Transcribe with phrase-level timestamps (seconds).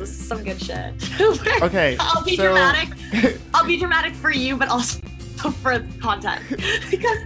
[0.00, 0.94] This is some good shit.
[1.62, 2.88] Okay, I'll be so- dramatic.
[3.54, 4.98] I'll be dramatic for you, but also
[5.60, 6.42] for content.
[6.90, 7.18] because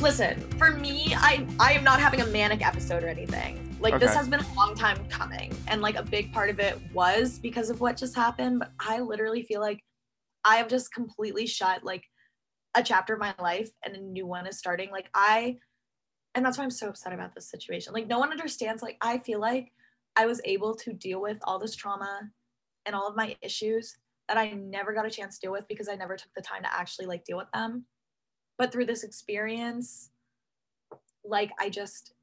[0.00, 3.62] listen, for me, I I am not having a manic episode or anything.
[3.80, 6.80] Like this has been a long time coming, and like a big part of it
[6.92, 8.58] was because of what just happened.
[8.58, 9.78] But I literally feel like
[10.44, 12.02] I have just completely shut like
[12.74, 14.90] a chapter of my life, and a new one is starting.
[14.90, 15.58] Like I,
[16.34, 17.92] and that's why I'm so upset about this situation.
[17.92, 18.82] Like no one understands.
[18.82, 19.70] Like I feel like
[20.16, 22.30] I was able to deal with all this trauma
[22.86, 23.96] and all of my issues
[24.28, 26.62] that I never got a chance to deal with because I never took the time
[26.62, 27.86] to actually like deal with them.
[28.58, 30.10] But through this experience,
[31.24, 32.14] like I just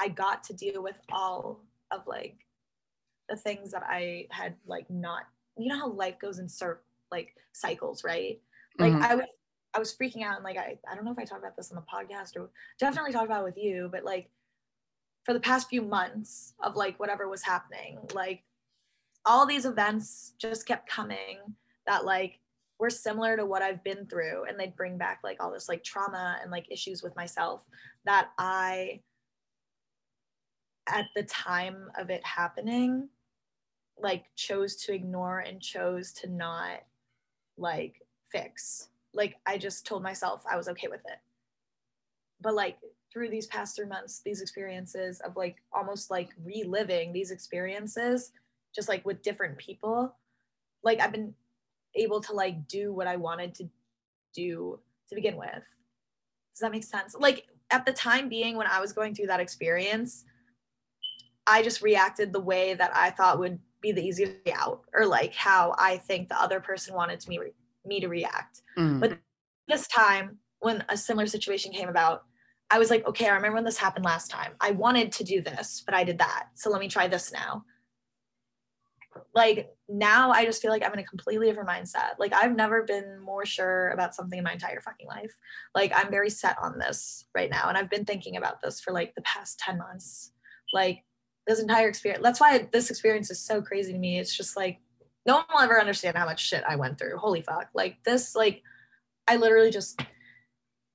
[0.00, 2.38] I got to deal with all of like
[3.28, 5.24] the things that I had like not
[5.56, 8.40] you know how life goes in cir- like cycles, right?
[8.78, 9.02] Like Mhm.
[9.02, 9.26] I was
[9.74, 11.72] I was freaking out and like I I don't know if I talked about this
[11.72, 14.30] on the podcast or definitely talked about it with you, but like
[15.24, 18.42] for the past few months of like whatever was happening, like
[19.24, 21.38] all these events just kept coming
[21.86, 22.38] that like
[22.78, 25.82] were similar to what I've been through and they'd bring back like all this like
[25.82, 27.64] trauma and like issues with myself
[28.04, 29.00] that I
[30.86, 33.08] at the time of it happening
[33.98, 36.80] like chose to ignore and chose to not
[37.56, 38.88] like fix.
[39.14, 41.18] Like I just told myself I was okay with it.
[42.40, 42.76] But like
[43.14, 48.32] through these past three months, these experiences of like almost like reliving these experiences,
[48.74, 50.16] just like with different people,
[50.82, 51.34] like I've been
[51.94, 53.70] able to like do what I wanted to
[54.34, 55.62] do to begin with.
[56.54, 57.14] Does that make sense?
[57.14, 60.24] Like at the time being when I was going through that experience,
[61.46, 65.06] I just reacted the way that I thought would be the easiest way out, or
[65.06, 67.38] like how I think the other person wanted me
[67.84, 68.62] me to react.
[68.76, 68.98] Mhm.
[69.00, 69.18] But
[69.68, 72.24] this time, when a similar situation came about,
[72.70, 74.52] I was like, okay, I remember when this happened last time.
[74.60, 76.48] I wanted to do this, but I did that.
[76.54, 77.64] So let me try this now.
[79.34, 82.18] Like now, I just feel like I'm in a completely different mindset.
[82.18, 85.36] Like I've never been more sure about something in my entire fucking life.
[85.74, 87.68] Like I'm very set on this right now.
[87.68, 90.32] And I've been thinking about this for like the past 10 months.
[90.72, 91.04] Like
[91.46, 92.22] this entire experience.
[92.22, 94.18] That's why this experience is so crazy to me.
[94.18, 94.80] It's just like,
[95.26, 97.18] no one will ever understand how much shit I went through.
[97.18, 97.68] Holy fuck.
[97.74, 98.62] Like this, like,
[99.28, 100.00] I literally just,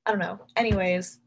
[0.06, 0.40] I don't know.
[0.56, 1.20] Anyways,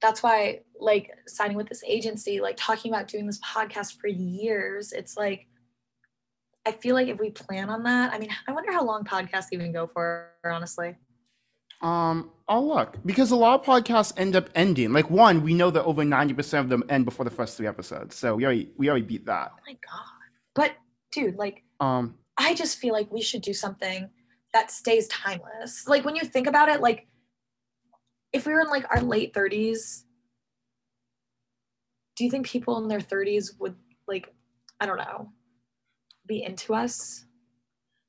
[0.00, 4.92] that's why, like, signing with this agency, like, talking about doing this podcast for years,
[4.92, 5.46] it's like,
[6.66, 9.48] I feel like if we plan on that, I mean, I wonder how long podcasts
[9.52, 10.96] even go for, honestly.
[11.82, 14.92] Um, I'll look because a lot of podcasts end up ending.
[14.92, 17.66] Like one, we know that over ninety percent of them end before the first three
[17.66, 19.52] episodes, so we already we already beat that.
[19.54, 20.04] Oh my God.
[20.54, 20.72] But,
[21.10, 24.10] dude, like, Um, I just feel like we should do something
[24.52, 25.88] that stays timeless.
[25.88, 27.06] Like when you think about it, like
[28.32, 30.04] if we were in like our late 30s,
[32.16, 33.74] do you think people in their 30s would
[34.06, 34.32] like,
[34.80, 35.32] I don't know,
[36.26, 37.24] be into us?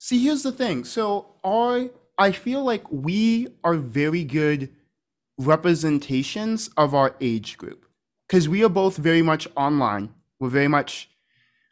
[0.02, 0.84] see, here's the thing.
[0.84, 4.70] So I I feel like we are very good
[5.38, 7.86] representations of our age group
[8.28, 10.10] because we are both very much online.
[10.40, 11.10] We're very much,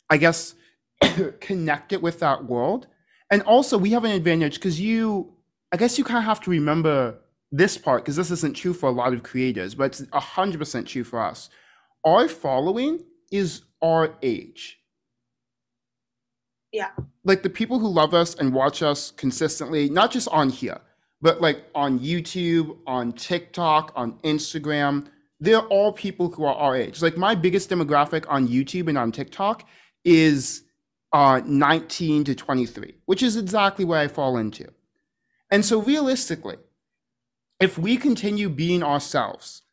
[0.09, 0.55] I guess,
[1.41, 2.87] connected with that world.
[3.31, 5.33] And also, we have an advantage because you,
[5.71, 7.19] I guess, you kind of have to remember
[7.51, 11.03] this part because this isn't true for a lot of creators, but it's 100% true
[11.03, 11.49] for us.
[12.05, 14.79] Our following is our age.
[16.71, 16.91] Yeah.
[17.23, 20.79] Like the people who love us and watch us consistently, not just on here,
[21.21, 25.07] but like on YouTube, on TikTok, on Instagram,
[25.39, 27.01] they're all people who are our age.
[27.01, 29.67] Like my biggest demographic on YouTube and on TikTok
[30.03, 30.63] is
[31.11, 34.67] uh, 19 to 23, which is exactly where I fall into.
[35.49, 36.57] And so realistically,
[37.59, 39.63] if we continue being ourselves,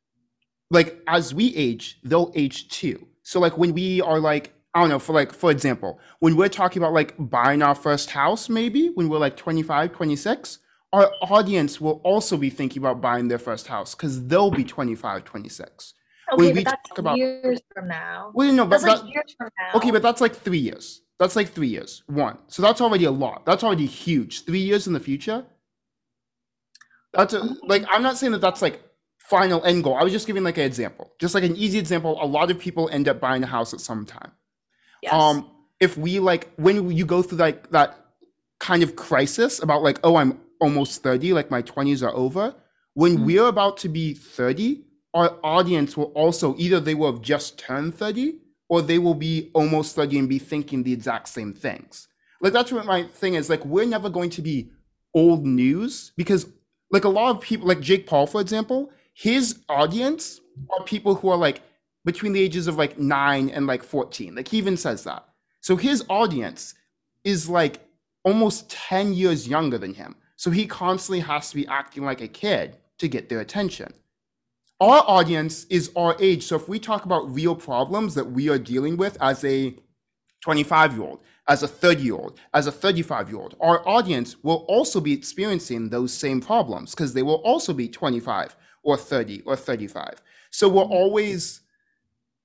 [0.71, 3.07] like as we age, they'll age too.
[3.23, 6.49] So like when we are like, I don't know, for like, for example, when we're
[6.49, 10.59] talking about like buying our first house, maybe when we're like 25, 26,
[10.93, 15.25] our audience will also be thinking about buying their first house because they'll be 25,
[15.25, 15.95] 26.
[16.33, 18.31] Okay, When we talk about- years from now.
[18.35, 19.79] Well, no, but That's like that, years from now.
[19.79, 21.03] okay, but that's like three years.
[21.19, 22.03] That's like three years.
[22.07, 22.37] One.
[22.49, 23.47] So that's already a lot.
[23.47, 24.45] That's already huge.
[24.45, 25.47] Three years in the future.
[27.17, 28.83] That's a, like I'm not saying that that's like
[29.19, 29.97] final end goal.
[29.97, 32.19] I was just giving like an example, just like an easy example.
[32.23, 34.33] A lot of people end up buying a house at some time.
[35.03, 35.13] yes.
[35.13, 37.99] Um, if we like when you go through like that
[38.61, 42.55] kind of crisis about like, oh, I'm almost 30, like my 20s are over.
[42.95, 43.25] When Mhm.
[43.27, 47.95] we're about to be 30, our audience will also either they will have just turned
[47.95, 48.39] 30
[48.71, 52.09] or they will be almost 30 and be thinking the exact same things.
[52.41, 53.51] Like that's what my thing is.
[53.51, 54.71] Like we're never going to be
[55.15, 56.47] old news because
[56.91, 60.41] like a lot of people like Jake Paul, for example, his audience
[60.71, 61.63] are people who are like
[62.05, 64.35] between the ages of like nine and like 14.
[64.35, 65.27] Like he even says that.
[65.61, 66.75] So his audience
[67.25, 67.81] is like
[68.25, 70.17] almost 10 years younger than him.
[70.37, 73.93] So he constantly has to be acting like a kid to get their attention.
[74.81, 76.45] Our audience is our age.
[76.45, 79.75] So if we talk about real problems that we are dealing with as a
[80.43, 84.37] 25 year old, as a 30 year old, as a 35 year old, our audience
[84.43, 89.43] will also be experiencing those same problems because they will also be 25 or 30
[89.43, 90.23] or 35.
[90.51, 91.61] So we're always,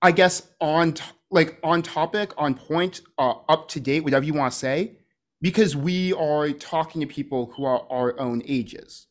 [0.02, 0.96] I guess, on
[1.30, 4.98] like on topic, on point, uh, up to date, whatever you want to say,
[5.42, 9.08] because we are talking to people who are our own ages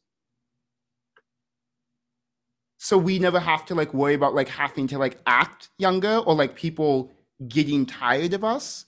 [2.83, 6.35] so we never have to like worry about like having to like act younger or
[6.35, 7.13] like people
[7.47, 8.87] getting tired of us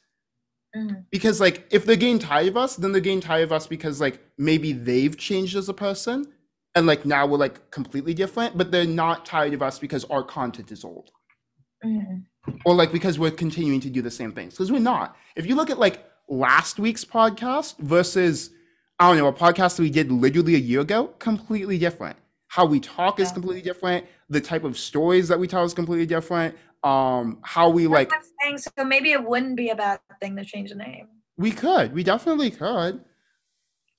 [0.76, 1.04] Mhm.
[1.10, 4.00] because like if they're getting tired of us then they're getting tired of us because
[4.00, 6.26] like maybe they've changed as a person
[6.74, 10.22] and like now we're like completely different but they're not tired of us because our
[10.22, 11.10] content is old.
[11.84, 12.24] Mhm.
[12.64, 15.16] or like because we're continuing to do the same things because we're not.
[15.36, 18.50] If you look at like last week's podcast versus
[18.98, 22.16] i don't know a podcast that we did literally a year ago completely different.
[22.48, 24.06] How we talk is completely different.
[24.28, 28.10] The type of stories that we tell is completely different um how we That's like
[28.42, 28.58] saying.
[28.58, 31.08] So maybe it wouldn't be a bad thing to change the name.
[31.36, 33.04] we could we definitely could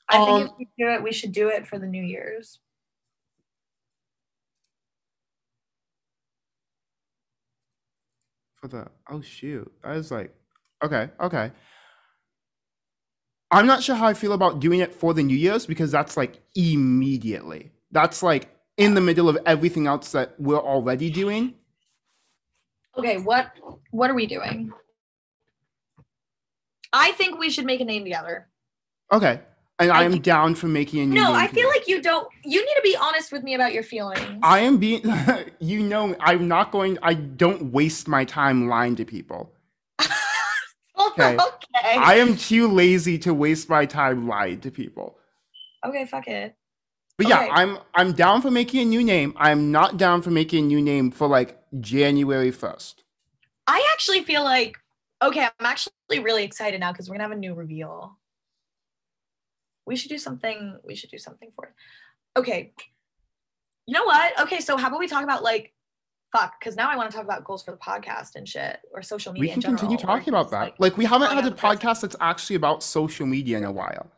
[0.10, 2.60] I think if Um, we do it, we should do it for the New Year's.
[8.56, 10.34] for the oh shoot i was like
[10.84, 11.52] okay okay
[13.52, 16.18] i'm not sure how i feel about doing it for the new year's because that's
[16.18, 21.54] like immediately that's like in the middle of everything else that we're already doing
[22.98, 23.52] Okay, what
[23.92, 24.72] what are we doing?
[26.92, 28.48] I think we should make a name together.
[29.12, 29.42] okay
[29.80, 31.80] and i I am do- down for making a new No, I feel today.
[31.80, 32.28] like you don't.
[32.46, 34.40] You need to be honest with me about your feelings.
[34.44, 35.02] i am being
[35.60, 39.52] you know i'm not going i don't waste my time lying to people
[40.00, 41.34] oh, okay.
[41.36, 41.98] okay.
[41.98, 45.18] i am too lazy to waste my time lying to people
[45.86, 46.56] okay, fuck it.
[47.24, 47.50] But yeah, Okay.
[47.52, 49.34] I'm I'm down for making a new name.
[49.38, 52.96] I'm not down for making a new name for like January 1st.
[53.68, 54.78] I actually feel like
[55.22, 58.18] okay, I'm actually really excited now because we're gonna have a new reveal.
[59.86, 60.78] We should do something.
[60.84, 61.74] We should do something for it.
[62.40, 62.74] Okay.
[63.86, 64.40] You know what?
[64.42, 65.74] Okay, so how about we talk about like
[66.32, 66.60] fuck?
[66.60, 69.34] Because now I want to talk about goals for the podcast and shit or social
[69.34, 69.50] media.
[69.50, 70.60] We can continue general, or talking about that.
[70.62, 73.58] like- Like we haven't had a on the first- podcast that's actually about social media
[73.58, 74.10] in a while.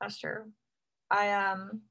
[0.00, 0.52] That's true.
[1.10, 1.82] I um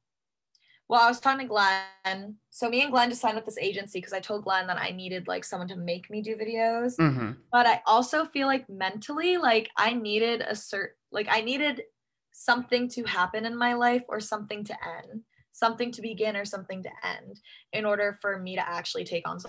[0.89, 2.37] well, I was talking to Glen.
[2.49, 4.91] So me and Glen just signed with this agency because I told Glen that I
[4.91, 6.95] needed like someone to make me do videos.
[6.97, 11.83] hmm But I also feel like mentally, like I needed a cert like I needed
[12.31, 16.83] something to happen in my life or something to end, something to begin or something
[16.83, 17.41] to end
[17.73, 19.39] in order for me to actually take on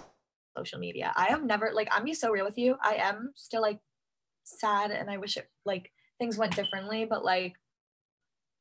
[0.56, 1.12] social media.
[1.16, 2.76] I have never like I'm be so real with you.
[2.82, 3.80] I am still like
[4.44, 7.56] sad and I wish it like things went differently, but like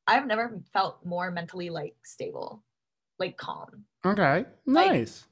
[0.06, 2.64] I've never felt more mentally like stable,
[3.18, 3.84] like calm.
[4.04, 5.24] Okay, Like- nice.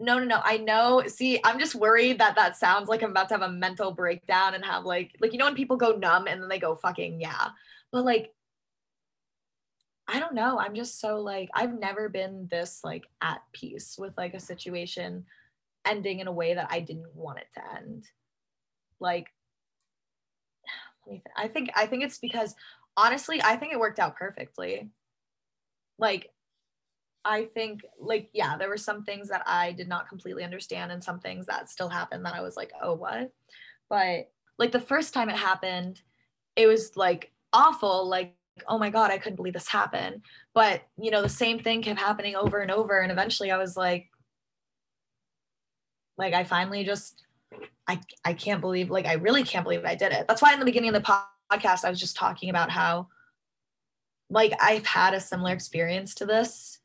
[0.00, 0.40] No, no, no.
[0.42, 1.04] I know.
[1.06, 4.54] See, I'm just worried that that sounds like I'm about to have a mental breakdown
[4.54, 7.20] and have like, like you know, when people go numb and then they go fucking
[7.20, 7.50] yeah.
[7.92, 8.32] But like,
[10.08, 10.58] I don't know.
[10.58, 15.24] I'm just so like, I've never been this like at peace with like a situation
[15.86, 18.04] ending in a way that I didn't want it to end.
[18.98, 19.28] Like,
[21.06, 22.56] let me th- I think I think it's because
[22.96, 24.90] honestly, I think it worked out perfectly.
[26.00, 26.30] Like
[27.24, 31.02] I think like yeah, there were some things that I did not completely understand and
[31.02, 33.32] some things that still happened that I was like, "Oh, what?"
[33.88, 36.02] But like the first time it happened,
[36.56, 38.34] it was like awful, like
[38.68, 40.22] oh my god, I couldn't believe this happened.
[40.54, 43.76] But, you know, the same thing kept happening over and over and eventually I was
[43.76, 44.10] like
[46.16, 47.24] like I finally just
[47.88, 50.26] I I can't believe like I really can't believe I did it.
[50.28, 51.18] That's why in the beginning of the
[51.52, 53.08] podcast I was just talking about how
[54.30, 56.78] like I've had a similar experience to this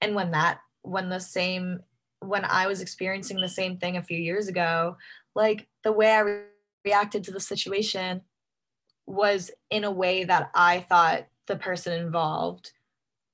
[0.00, 1.80] and when that when the same
[2.20, 4.96] when i was experiencing the same thing a few years ago
[5.34, 6.42] like the way i re-
[6.84, 8.20] reacted to the situation
[9.06, 12.72] was in a way that i thought the person involved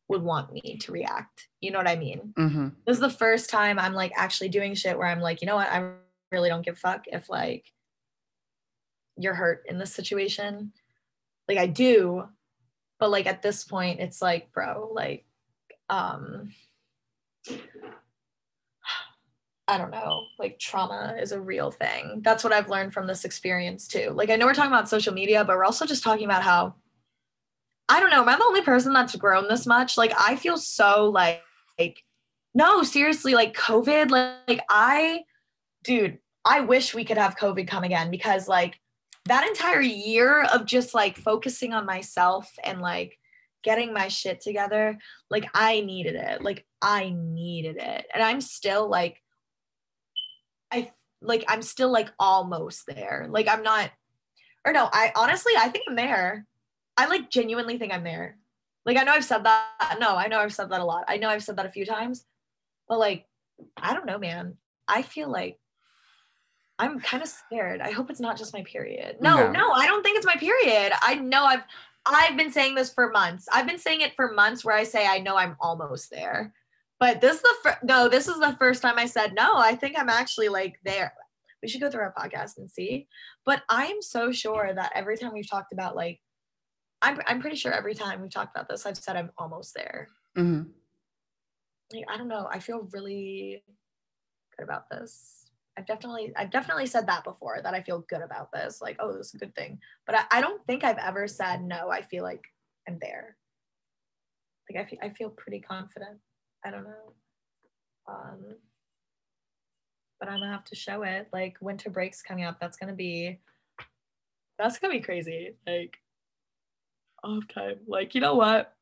[0.08, 1.48] would want me to react.
[1.60, 2.32] You know what i mean?
[2.36, 5.46] Hmm this is the first time i'm like actually doing shit where i'm like you
[5.46, 5.68] know what?
[5.68, 5.92] I
[6.30, 7.64] really don't give fuck if like
[9.16, 10.72] you're hurt in this situation.
[11.48, 12.24] Like i do
[12.98, 15.24] but like at this point it's like bro like
[15.88, 16.52] um
[19.66, 22.20] I don't know, like trauma is a real thing.
[22.22, 24.10] That's what I've learned from this experience too.
[24.10, 26.74] Like I know we're talking about social media, but we're also just talking about how
[27.88, 29.96] I don't know, am I the only person that's grown this much?
[29.96, 31.42] Like I feel so like
[31.78, 32.02] like
[32.54, 35.24] no, seriously, like COVID, like, like I
[35.82, 38.78] dude, I wish we could have COVID come again because like
[39.26, 43.18] that entire year of just like focusing on myself and like
[43.64, 44.98] getting my shit together,
[45.30, 46.42] like I needed it.
[46.42, 48.06] Like I needed it.
[48.12, 49.20] And I'm still like
[50.70, 53.26] I like I'm still like almost there.
[53.28, 53.90] Like I'm not
[54.64, 56.46] or no, I honestly I think I'm there.
[56.96, 58.38] I like genuinely think I'm there.
[58.86, 59.96] Like I know I've said that.
[59.98, 61.04] No, I know I've said that a lot.
[61.08, 62.24] I know I've said that a few times.
[62.88, 63.26] But like
[63.76, 64.58] I don't know, man.
[64.86, 65.58] I feel like
[66.78, 67.80] I'm kind of scared.
[67.80, 69.16] I hope it's not just my period.
[69.20, 70.92] No, no, no, I don't think it's my period.
[71.00, 71.64] I know I've
[72.06, 73.46] I've been saying this for months.
[73.52, 76.52] I've been saying it for months where I say I know I'm almost there.
[77.00, 79.56] But this is the fir- no, this is the first time I said no.
[79.56, 81.12] I think I'm actually like there.
[81.62, 83.08] We should go through our podcast and see.
[83.44, 86.20] But I'm so sure that every time we've talked about like
[87.02, 90.08] I'm I'm pretty sure every time we've talked about this I've said I'm almost there.
[90.36, 90.70] Mm-hmm.
[91.92, 92.48] Like, I don't know.
[92.50, 93.62] I feel really
[94.56, 95.43] good about this.
[95.76, 98.80] I've definitely I've definitely said that before that I feel good about this.
[98.80, 99.78] Like, oh, this is a good thing.
[100.06, 101.90] But I, I don't think I've ever said no.
[101.90, 102.44] I feel like
[102.88, 103.36] I'm there.
[104.70, 106.18] Like I feel I feel pretty confident.
[106.64, 107.12] I don't know.
[108.08, 108.56] Um
[110.20, 111.28] but I'm gonna have to show it.
[111.32, 112.58] Like winter breaks coming up.
[112.60, 113.40] That's gonna be
[114.58, 115.56] that's gonna be crazy.
[115.66, 115.98] Like
[117.24, 117.78] off time.
[117.86, 118.74] Like, you know what?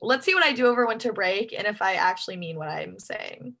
[0.00, 2.98] Let's see what I do over winter break and if I actually mean what I'm
[2.98, 3.54] saying.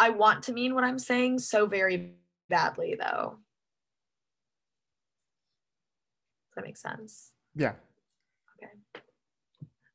[0.00, 2.14] I want to mean what I'm saying so very
[2.48, 3.36] badly, though.
[6.48, 7.32] Does that make sense?
[7.54, 7.74] Yeah.
[8.56, 8.72] Okay.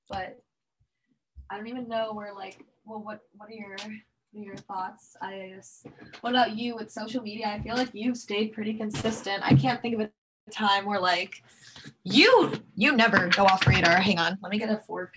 [0.08, 0.40] But
[1.50, 3.76] I don't even know where like well what what are your
[4.32, 5.18] your thoughts?
[5.24, 5.84] I guess
[6.22, 7.48] what about you with social media?
[7.48, 9.42] I feel like you've stayed pretty consistent.
[9.44, 10.12] I can't think of a
[10.52, 11.44] time where like
[12.04, 13.98] you you never go off radar.
[13.98, 15.16] Hang on, let me get a fork.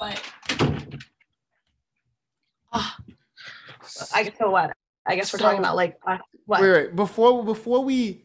[0.00, 0.20] But
[2.72, 2.96] Ah,
[4.14, 4.72] I guess so what?
[5.06, 6.62] I guess we're talking about like uh, what?
[6.62, 6.96] Wait, wait.
[6.96, 8.24] Before before we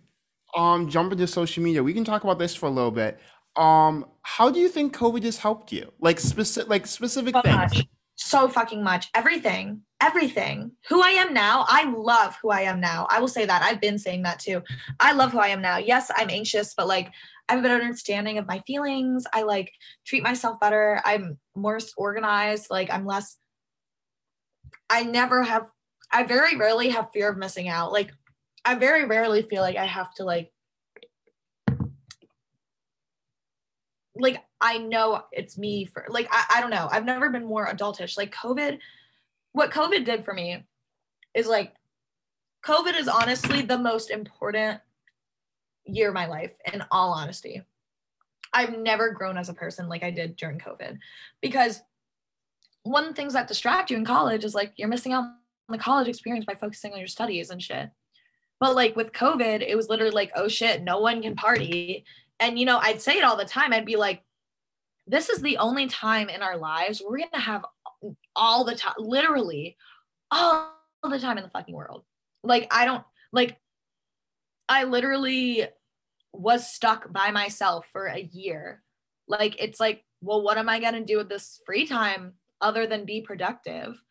[0.55, 3.19] um jump into social media, we can talk about this for a little bit.
[3.57, 5.91] Um, how do you think COVID has helped you?
[5.99, 7.55] Like specific like specific so things.
[7.55, 10.71] much so fucking much everything everything.
[10.87, 13.07] Who i am now i love who i am now.
[13.09, 13.63] I will say that.
[13.63, 14.61] I've been saying that too.
[14.99, 15.77] I love who i am now.
[15.77, 17.11] Yes i'm anxious but like
[17.49, 19.25] i have a better understanding of my feelings.
[19.33, 19.71] I like
[20.05, 21.01] treat myself better.
[21.05, 22.67] I'm more organized.
[22.69, 23.37] Like i'm less
[24.89, 25.71] i never have
[26.11, 27.91] i very rarely have fear of missing out.
[27.91, 28.11] Like
[28.63, 30.51] i very rarely feel like i have to like
[34.17, 36.87] like I know it's me for like I, I don't know.
[36.91, 38.17] I've never been more adultish.
[38.17, 38.79] Like COVID,
[39.55, 40.63] what COVID did for me
[41.33, 41.73] is like
[42.65, 44.81] COVID is honestly the most important
[45.85, 47.61] year of my life, in all honesty.
[48.53, 50.97] I've never grown as a person like I did during COVID
[51.41, 51.81] because
[52.83, 55.33] one of the things that distract you in college is like you're missing out on
[55.69, 57.89] the college experience by focusing on your studies and shit.
[58.59, 62.05] But like with COVID, it was literally like, oh shit, no one can party
[62.39, 64.21] and you know i'd say it all the time i'd be like
[65.07, 67.65] this is the only time in our lives we're gonna have
[68.35, 69.75] all the time literally
[70.31, 70.71] all
[71.03, 72.03] the time in the fucking world.
[72.43, 73.57] Like i don't like
[74.69, 75.67] i literally
[76.33, 78.83] was stuck by myself for a year.
[79.27, 83.05] Like it's like well what am i gonna do with this free time other than
[83.05, 84.01] be productive?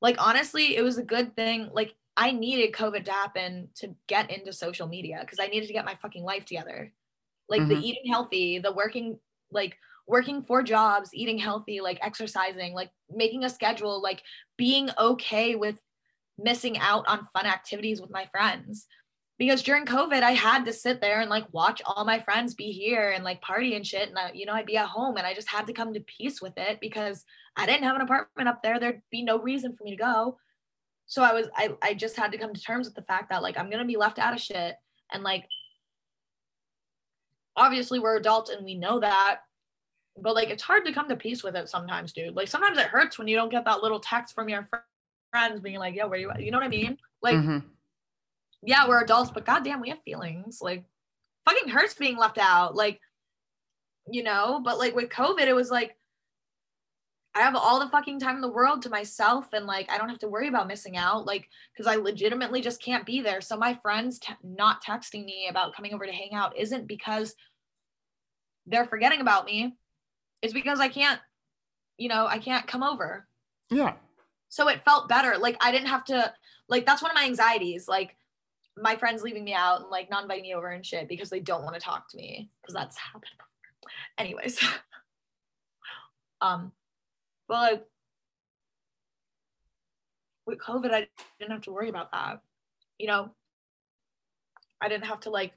[0.00, 1.70] Like honestly it was a good thing.
[1.72, 5.72] Like i needed covid to happen to get into social media because i needed to
[5.74, 6.92] get my fucking life together.
[7.48, 7.82] Like the Mhm.
[7.82, 9.18] eating healthy the working
[9.52, 14.22] like working four jobs eating healthy like exercising like making a schedule like
[14.56, 15.80] being okay with
[16.38, 18.86] missing out on fun activities with my friends.
[19.38, 22.72] Because during covid i had to sit there and like watch all my friends be
[22.72, 24.08] here and like party and shit.
[24.08, 26.00] And I, you know i'd be at home and i just had to come to
[26.00, 28.80] peace with it because i didn't have an apartment up there.
[28.80, 30.38] There'd be no reason for me to go.
[31.06, 33.42] So i was i, I just had to come to terms with the fact that
[33.42, 34.76] like i'm gonna be left out of shit.
[35.12, 35.46] And like
[37.56, 39.40] obviously we're adults and we know that
[40.18, 42.34] but like it's hard to come to peace with it sometimes dude.
[42.36, 44.76] Like sometimes it hurts when you don't get that little text from your fr-
[45.30, 46.42] friends being like yo where you at?
[46.42, 46.98] You know what i mean?
[47.22, 47.64] Like Mhm.
[48.62, 50.60] yeah we're adults but goddamn we have feelings.
[50.62, 50.84] Like
[51.44, 53.00] fucking hurts being left out like
[54.10, 54.60] you know?
[54.64, 55.96] But like with covid it was like
[57.34, 60.08] i have all the fucking time in the world to myself and like i don't
[60.08, 63.42] have to worry about missing out like because i legitimately just can't be there.
[63.42, 67.34] So my friends te- not texting me about coming over to hang out isn't because
[68.66, 69.76] they're forgetting about me
[70.42, 71.20] it's because i can't
[71.98, 73.26] you know i can't come over
[73.70, 73.94] Yeah.
[74.48, 76.32] so it felt better like i didn't have to
[76.68, 78.16] like that's one of my anxieties like
[78.76, 81.40] my friends leaving me out and like not inviting me over and shit because they
[81.40, 83.24] don't want to talk to me because that's happened.
[84.18, 84.62] Anyways,
[86.40, 86.72] um,
[87.48, 87.86] but like
[90.46, 92.40] with COVID, I didn't have to worry about that.
[92.98, 93.30] You know,
[94.80, 95.52] I didn't have to like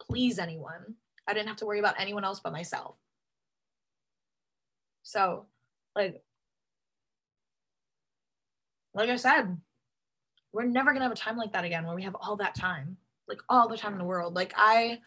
[0.00, 0.96] please anyone.
[1.28, 2.96] I didn't have to worry about anyone else but myself.
[5.04, 5.46] So,
[5.94, 6.22] like,
[8.94, 9.56] like I said,
[10.52, 12.96] we're never gonna have a time like that again where we have all that time,
[13.28, 14.34] like all the time in the world.
[14.34, 15.00] Like I,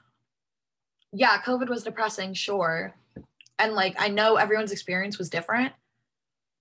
[1.11, 2.93] yeah, COVID was depressing, sure,
[3.57, 5.73] and like I know everyone's experience was different.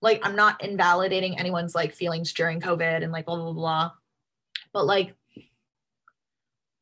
[0.01, 3.91] Like I'm not invalidating anyone's like feelings during COVID and like blah blah blah,
[4.73, 5.15] but like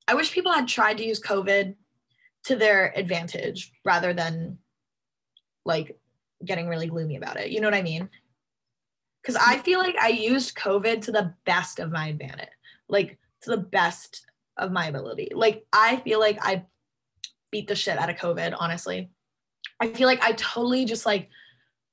[0.06, 1.74] I wish people had tried to use COVID
[2.44, 4.58] to their advantage rather than
[5.64, 5.98] like
[6.44, 7.50] getting really gloomy about it.
[7.50, 8.08] You know what I mean?
[9.22, 9.50] Because mm-hmm.
[9.50, 12.48] I feel like I used COVID to the best of my advantage,
[12.88, 15.30] like to the best of my ability.
[15.34, 16.64] Like I feel like I
[17.50, 19.10] beat the shit out of COVID, honestly.
[19.80, 21.28] I feel like I totally just like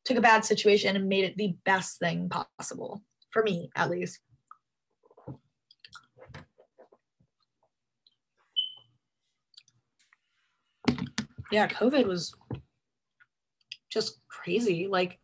[0.06, 4.20] took a bad situation and made it the best thing possible for me, at least.
[11.52, 12.34] Yeah, COVID was
[13.92, 14.88] just crazy.
[14.88, 15.20] Like,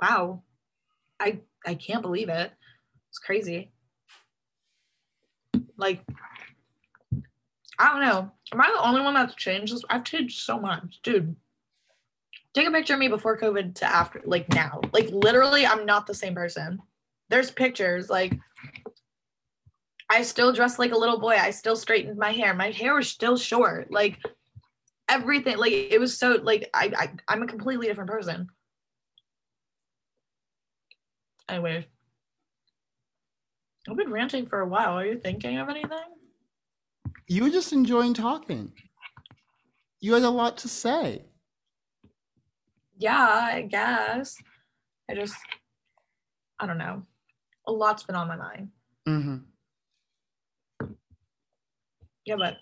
[0.00, 0.42] wow,
[1.20, 2.52] I I can't believe it.
[3.10, 3.70] It's crazy.
[5.76, 6.02] Like,
[7.78, 8.30] I don't know.
[8.52, 9.74] Am I the only one that's changed?
[9.88, 11.36] I've changed so much, dude.
[12.52, 14.80] Take a picture of me before COVID to after, like now.
[14.92, 16.80] Like literally, I'm not the same person.
[17.28, 18.10] There's pictures.
[18.10, 18.36] Like,
[20.10, 21.36] I still dress like a little boy.
[21.38, 22.52] I still straightened my hair.
[22.54, 23.92] My hair was still short.
[23.92, 24.18] Like
[25.10, 25.58] everything.
[25.58, 26.38] Like it was so.
[26.42, 28.48] Like I, I I'm a completely different person.
[31.48, 31.86] Anyway,
[33.88, 34.98] I've been ranting for a while.
[34.98, 35.98] Are you thinking of anything?
[37.26, 38.72] You were just enjoying talking.
[40.00, 41.26] You had a lot to say.
[42.96, 44.36] Yeah, I guess.
[45.10, 45.34] I just,
[46.58, 47.02] I don't know.
[47.66, 48.68] A lot's been on my mind.
[49.08, 49.36] Mm-hmm.
[52.26, 52.56] Yeah, but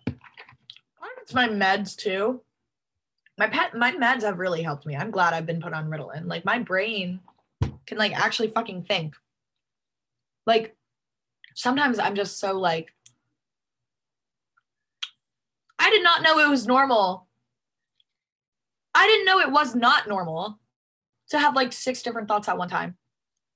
[1.28, 2.40] it's my meds too.
[3.36, 4.96] My pet, my meds have really helped me.
[4.96, 6.24] I'm glad I've been put on Ritalin.
[6.26, 7.20] Like my brain
[7.84, 9.14] can like actually fucking think.
[10.46, 10.74] Like
[11.54, 12.94] sometimes I'm just so like
[15.78, 17.26] I did not know it was normal.
[18.94, 20.58] I didn't know it was not normal
[21.28, 22.96] to have like six different thoughts at one time.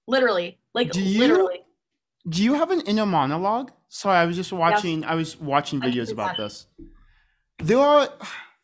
[0.06, 0.58] Literally.
[0.74, 1.60] Like Do you- literally.
[2.28, 3.72] Do you have an inner monologue?
[3.88, 5.04] Sorry, I was just watching.
[5.04, 6.36] I was watching videos about 100%.
[6.36, 6.66] this.
[7.58, 8.08] There are.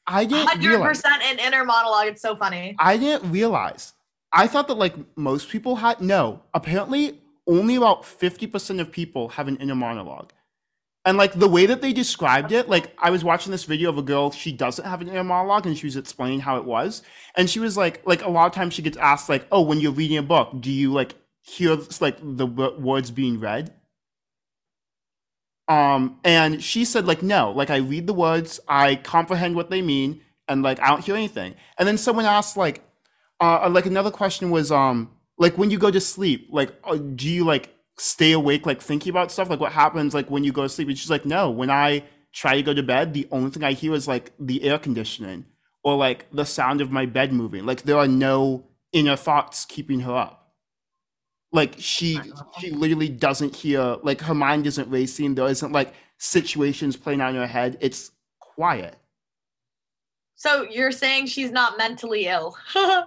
[0.06, 1.02] I didn't Hundred realize.
[1.02, 2.06] percent an inner monologue.
[2.06, 2.74] It's so funny.
[2.78, 3.92] I didn't realize.
[4.32, 6.00] I thought that like most people had.
[6.00, 10.32] No, apparently only about fifty percent of people have an inner monologue.
[11.04, 13.96] And like the way that they described it, like I was watching this video of
[13.96, 17.02] a girl, she doesn't have an inner monologue, and she was explaining how it was.
[17.34, 19.80] And she was like, like a lot of times she gets asked, like, oh, when
[19.80, 23.72] you're reading a book, do you like hear like the words being read?
[25.68, 29.82] Um, and she said, like, no, like I read the words, I comprehend what they
[29.82, 31.54] mean, and like I don't hear anything.
[31.78, 32.82] And then someone asked, like,
[33.40, 37.28] uh, like another question was, um, like when you go to sleep, like, uh, do
[37.28, 40.62] you like stay awake, like thinking about stuff, like what happens, like when you go
[40.62, 40.88] to sleep?
[40.88, 43.72] And she's like, no, when I try to go to bed, the only thing I
[43.72, 45.44] hear is like the air conditioning
[45.82, 47.66] or like the sound of my bed moving.
[47.66, 50.37] Like there are no inner thoughts keeping her up.
[51.52, 52.20] Like she,
[52.60, 53.96] she literally doesn't hear.
[54.02, 55.34] Like her mind isn't racing.
[55.34, 57.78] There isn't like situations playing out in her head.
[57.80, 58.96] It's quiet.
[60.34, 62.56] So you're saying she's not mentally ill.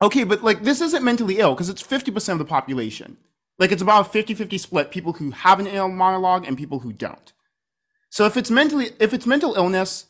[0.00, 3.16] Okay, but like this isn't mentally ill because it's 50% of the population.
[3.58, 6.92] Like it's about a 50-50 split people who have an ill monologue and people who
[6.92, 7.32] don't.
[8.10, 10.06] So if it's mentally if it's mental illness,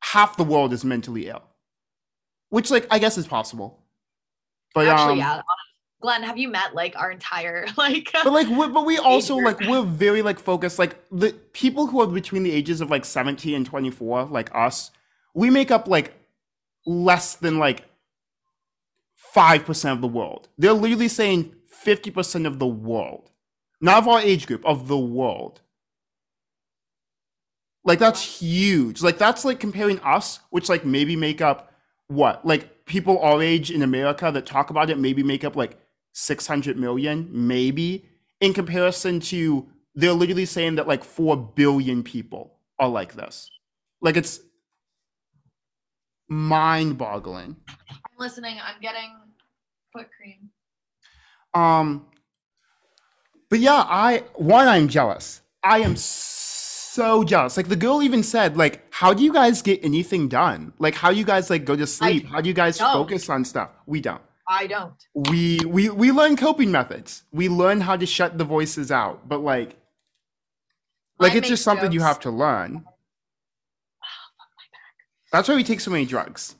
[0.00, 1.42] half the world is mentally ill.
[2.48, 3.80] Which like I guess is possible.
[4.74, 5.42] But Actually, um, yeah.
[6.04, 8.10] Glen, have you met like our entire like?
[8.12, 12.02] but like we, but we also like we're very like focused like the people who
[12.02, 14.90] are between the ages of like 17 and 24 like us
[15.32, 16.12] we make up like
[16.84, 17.86] less than like
[19.34, 20.48] 5% of the world.
[20.58, 23.30] They're literally saying 50% of the world.
[23.80, 25.62] Not of our age group of the world.
[27.82, 29.00] Like that's huge.
[29.00, 31.72] Like that's like comparing us which like maybe make up
[32.08, 32.44] what?
[32.44, 35.78] Like people our age in america that talk about it maybe make up like
[36.14, 38.08] 600 million maybe
[38.40, 43.50] in comparison to they're literally saying that like 4 billion people are like this
[44.00, 44.40] like it's
[46.28, 48.58] mind boggling I'm listening.
[48.64, 49.10] I'm getting
[49.92, 50.50] foot cream.
[51.52, 52.06] um
[53.50, 57.56] but yeah i one i'm jealous I am so jealous.
[57.56, 60.74] Like the girl even said, like, how do you guys get anything done?
[60.78, 62.26] Like, how do you guys like go to sleep?
[62.26, 62.92] How do you guys don't.
[62.92, 63.70] focus on stuff?
[63.86, 64.20] We don't.
[64.48, 64.94] I don't.
[65.14, 67.22] We we we learn coping methods.
[67.32, 69.28] We learn how to shut the voices out.
[69.28, 69.76] But like,
[71.18, 72.84] like Mine it's just something you have to learn.
[75.32, 76.54] That's why we take so many drugs,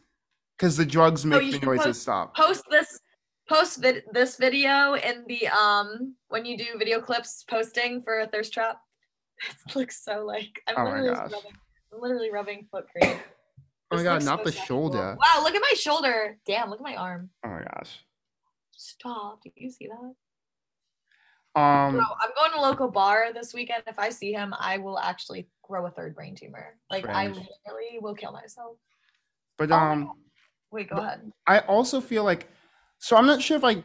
[0.57, 2.37] because the drugs make you the noises post- stop.
[2.37, 3.01] Post this
[3.49, 8.27] post vid- this video in the um when you do video clips posting for a
[8.27, 8.79] thirst trap.
[9.69, 11.33] It looks so like I'm Oh my literally gosh.
[11.33, 11.53] rubbing
[11.93, 13.17] I'm literally rubbing foot cream.
[13.91, 14.91] Oh my god, not so the sexual.
[14.91, 15.17] shoulder.
[15.21, 16.39] Wow, look at my shoulder.
[16.47, 17.31] Damn, look at my arm.
[17.45, 18.05] Oh my gosh.
[18.73, 19.43] Stop.
[19.43, 20.15] Do you see that?
[21.61, 21.95] Um.
[21.95, 23.85] Bro, I'm going to local bar this weekend.
[23.87, 26.77] If I see him, I will actually grow a third brain tumor.
[26.91, 28.77] Like I literally will kill myself.
[29.57, 30.13] But Oh my um.
[30.73, 31.33] Wait, go ahead.
[31.47, 32.49] I also feel like
[32.99, 33.85] so I'm not sure if I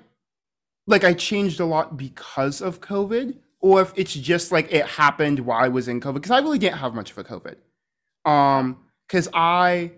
[0.87, 5.39] like I changed a lot because of COVID or if it's just like it happened
[5.41, 7.57] while I was in COVID because I really didn't have much of a COVID.
[8.29, 8.77] Um
[9.09, 9.91] cuz I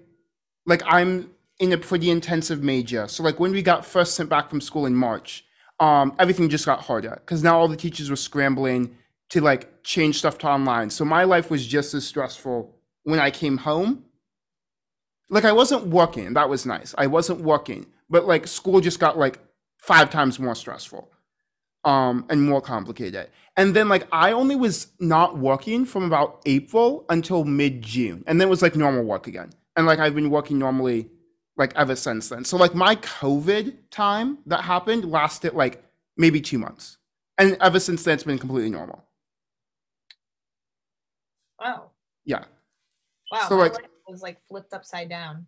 [0.65, 3.07] like I'm in a pretty intensive major.
[3.07, 5.45] So like when we got first sent back from school in March,
[5.79, 8.97] um everything just got harder cuz now all the teachers were scrambling
[9.29, 10.89] to like change stuff to online.
[10.89, 14.05] So my life was just as stressful when I came home
[15.29, 16.33] like I wasn't working.
[16.33, 16.93] That was nice.
[16.97, 19.39] I wasn't working, but like school just got like
[19.77, 21.10] five times more stressful,
[21.83, 23.29] um, and more complicated.
[23.57, 28.39] And then like I only was not working from about April until mid June, and
[28.39, 29.51] then it was like normal work again.
[29.75, 31.09] And like I've been working normally
[31.57, 32.45] like ever since then.
[32.45, 35.83] So like my COVID time that happened lasted like
[36.17, 36.97] maybe two months,
[37.37, 39.03] and ever since then it's been completely normal.
[41.59, 41.91] Wow.
[42.25, 42.45] Yeah.
[43.31, 43.45] Wow.
[43.47, 43.75] So, like-
[44.11, 45.47] was like flipped upside down.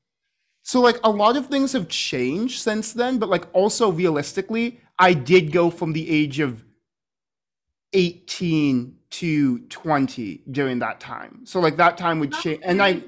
[0.63, 5.13] So like a lot of things have changed since then, but like also realistically, I
[5.13, 6.63] did go from the age of
[7.93, 11.41] 18 to 20 during that time.
[11.45, 13.01] So like that time would change and I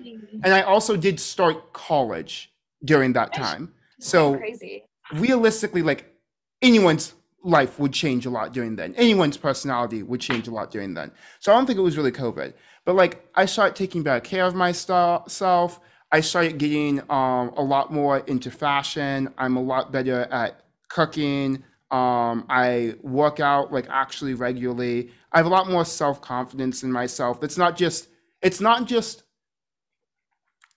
[0.44, 2.52] and I also did start college
[2.84, 3.74] during that time.
[4.00, 4.84] So crazy.
[5.14, 6.14] realistically like
[6.62, 8.94] anyone's life would change a lot during then.
[8.96, 11.12] Anyone's personality would change a lot during then.
[11.40, 12.54] So I don't think it was really COVID.
[12.86, 15.80] But like I started taking better care of myself.
[16.12, 19.34] I started getting um, a lot more into fashion.
[19.38, 21.64] I'm a lot better at cooking.
[21.96, 25.12] Um, I work out like actually regularly.
[25.32, 27.42] I have a lot more self confidence in myself.
[27.42, 28.10] It's not just
[28.42, 29.24] it's not just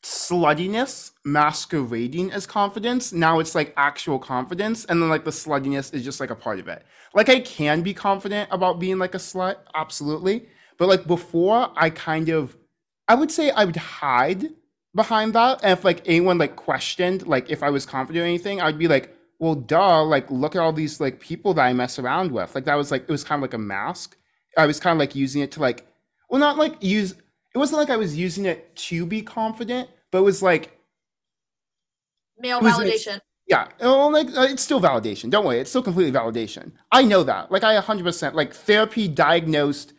[0.04, 3.12] sluttiness masquerading as confidence.
[3.12, 6.60] Now it's like actual confidence, and then like the sluttiness is just like a part
[6.60, 6.84] of it.
[7.14, 10.46] Like I can be confident about being like a slut, absolutely.
[10.76, 12.56] But like before, I kind of,
[13.08, 14.50] I would say I would hide
[14.94, 15.64] behind that.
[15.64, 18.86] And if like anyone like questioned like if I was confident or anything, I'd be
[18.86, 22.54] like, well, duh, like look at all these like people that I mess around with.
[22.54, 24.16] Like that was like it was kind of like a mask.
[24.56, 25.86] I was kind of like using it to like,
[26.30, 27.12] well, not like use.
[27.54, 30.78] It wasn't like I was using it to be confident, but it was like
[32.38, 33.20] Male was- validation.
[33.46, 35.30] yeah, well, like uh, it's still validation.
[35.30, 36.72] Don't worry, it's still completely validation.
[36.92, 37.50] I know that.
[37.50, 39.94] Like I 100% like therapy diagnosed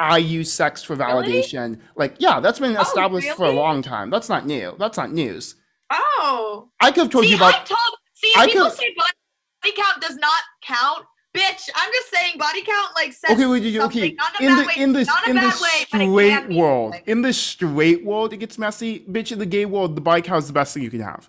[0.00, 1.12] I use sex for Really?
[1.12, 1.80] validation.
[1.96, 4.10] Like yeah, that's been Oh, established for a long time.
[4.10, 4.76] That's not new.
[4.78, 5.54] That's not news.
[5.90, 6.68] Oh.
[6.80, 7.78] I could have told See, you about I told.
[8.20, 11.04] See, I people could- say body count does not count.
[11.36, 14.12] Bitch, I'm just saying body count like says Okay, wait, okay, okay.
[14.14, 14.82] Not in a In bad the way.
[14.82, 16.10] in the not in the bad way, but it can
[16.48, 19.00] straight world, in the straight world, it gets messy.
[19.00, 21.28] Bitch, in the gay world, the body count is the best thing you can have.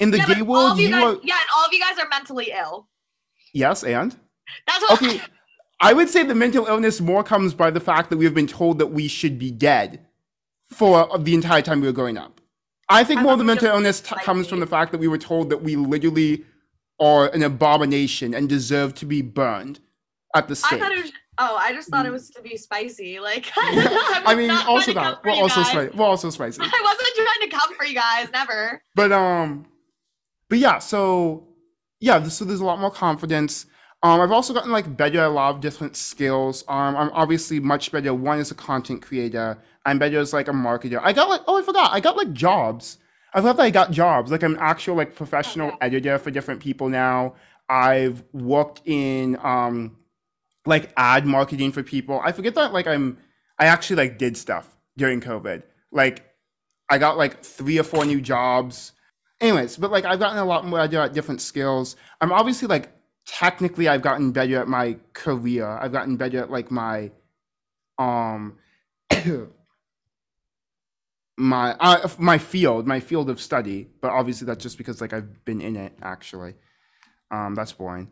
[0.00, 1.96] In the yeah, gay world, you you guys, are yeah, and all of you guys
[1.98, 2.88] are mentally ill.
[3.54, 4.14] yes, and
[4.66, 5.00] That's what.
[5.02, 5.22] okay.
[5.80, 8.46] I would say the mental illness more comes by the fact that we have been
[8.48, 10.00] told that we should be dead
[10.70, 12.40] for the entire time we were growing up.
[12.88, 15.08] I think I more of the mental illness t- comes from the fact that we
[15.08, 16.44] were told that we literally
[17.00, 19.80] are an abomination and deserve to be burned
[20.34, 20.80] at the I stake.
[20.80, 21.12] thought it was.
[21.38, 23.20] Oh, I just thought it was to be spicy.
[23.20, 25.96] Like, I, I mean, also trying to come that we're also spicy.
[25.96, 26.62] We're also spicy.
[26.62, 28.28] I wasn't trying to come for you guys.
[28.32, 28.82] Never.
[28.94, 29.66] But um,
[30.48, 30.78] but yeah.
[30.78, 31.48] So
[32.00, 32.22] yeah.
[32.28, 33.66] So there's a lot more confidence.
[34.02, 36.64] Um, I've also gotten like better at a lot of different skills.
[36.68, 38.14] Um, I'm obviously much better.
[38.14, 39.58] One as a content creator.
[39.86, 41.00] I'm better as like a marketer.
[41.02, 42.98] I got like oh I forgot I got like jobs.
[43.32, 44.30] I love that I got jobs.
[44.30, 45.76] Like I'm an actual like professional yeah.
[45.80, 47.34] editor for different people now.
[47.68, 49.96] I've worked in um
[50.66, 52.20] like ad marketing for people.
[52.22, 53.18] I forget that like I'm
[53.58, 55.62] I actually like did stuff during COVID.
[55.92, 56.24] Like
[56.90, 58.92] I got like three or four new jobs.
[59.40, 61.94] Anyways, but like I've gotten a lot more better at different skills.
[62.20, 62.90] I'm obviously like
[63.24, 65.66] technically I've gotten better at my career.
[65.66, 67.12] I've gotten better at like my
[67.98, 68.58] um
[71.36, 73.88] my uh, my field, my field of study.
[74.00, 76.54] But obviously that's just because like I've been in it actually.
[77.30, 78.10] Um, that's boring.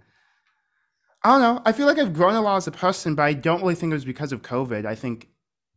[1.22, 1.62] I don't know.
[1.64, 3.92] I feel like I've grown a lot as a person, but I don't really think
[3.92, 4.84] it was because of COVID.
[4.84, 5.28] I think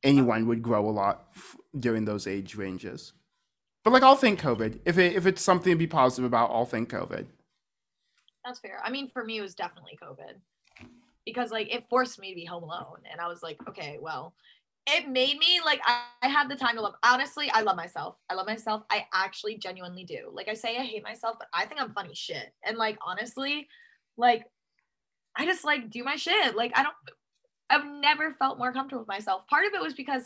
[0.04, 3.14] anyone would grow a lot f- during those age ranges.
[3.84, 4.80] But like, I'll think COVID.
[4.84, 7.28] If it if it's something to be positive about, I'll think COVID.
[8.44, 8.82] That's fair.
[8.84, 10.36] I mean, for me, it was definitely COVID
[11.26, 14.34] because like it forced me to be home alone, and I was like, okay, well,
[14.88, 16.96] it made me like I, I had the time to love.
[17.04, 18.18] Honestly, I love myself.
[18.30, 18.84] I love myself.
[18.90, 20.32] I actually genuinely do.
[20.32, 22.54] Like I say, I hate myself, but I think I'm funny shit.
[22.66, 23.68] And like honestly,
[24.18, 24.46] like
[25.36, 26.56] I just like do my shit.
[26.56, 26.96] Like I don't.
[27.70, 29.46] I've never felt more comfortable with myself.
[29.48, 30.24] Part of it was because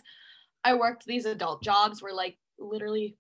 [0.63, 3.17] I worked these adult jobs where like literally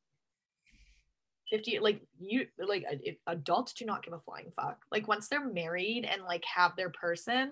[1.49, 2.85] 50 like you like
[3.27, 6.91] adults do not give a flying fuck like once they're married and like have their
[6.91, 7.51] person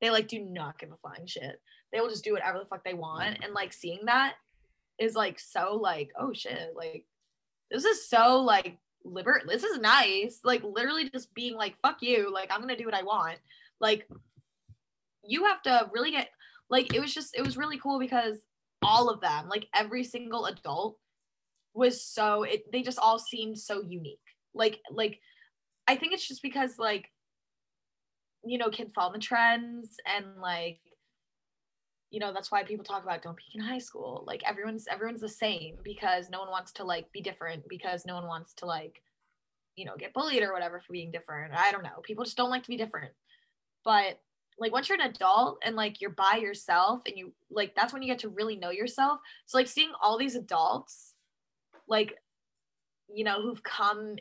[0.00, 1.60] they like do not give a flying shit
[1.92, 3.38] they will just do whatever the fuck they want.
[3.42, 4.34] And like seeing that
[4.98, 7.06] is like so like oh shit like
[7.70, 10.40] this is so like liber this is nice.
[10.44, 13.38] Like literally just being like fuck you like i'm gonna do what i want.
[13.80, 14.08] Like
[15.24, 16.28] you have to really get
[16.68, 18.38] like it was just it was really cool because
[18.82, 20.96] all of them like every single adult
[21.74, 24.18] was so it they just all seemed so unique.
[24.54, 25.20] Like like
[25.86, 27.06] I think it's just because like
[28.44, 30.80] you know kids follow the trends and like
[32.10, 34.24] you know that's why people talk about don't peak in high school.
[34.26, 38.14] Like everyone's everyone's the same because no one wants to like be different because no
[38.14, 39.02] one wants to like
[39.76, 41.54] you know get bullied or whatever for being different.
[41.54, 42.00] I don't know.
[42.02, 43.12] People just don't like to be different.
[43.84, 44.20] But
[44.58, 48.02] like once you're an adult and like you're by yourself and you like that's when
[48.02, 49.20] you get to really know yourself.
[49.46, 51.14] So like seeing all these adults
[51.88, 52.14] like
[53.12, 54.16] you know who've come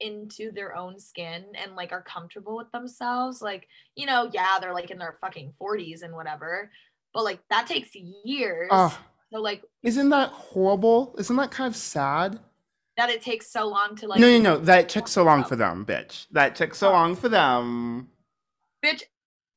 [0.00, 4.74] into their own skin and like are comfortable with themselves like you know yeah they're
[4.74, 6.70] like in their fucking 40s and whatever
[7.14, 7.90] but like that takes
[8.24, 8.98] years Oh,
[9.32, 11.14] so like isn't that horrible?
[11.18, 12.38] Isn't that kind of sad?
[12.98, 14.58] that it takes so long to like no, no, no.
[14.58, 16.26] That took so long for them, bitch.
[16.32, 18.08] That took so long for them.
[18.84, 19.02] bitch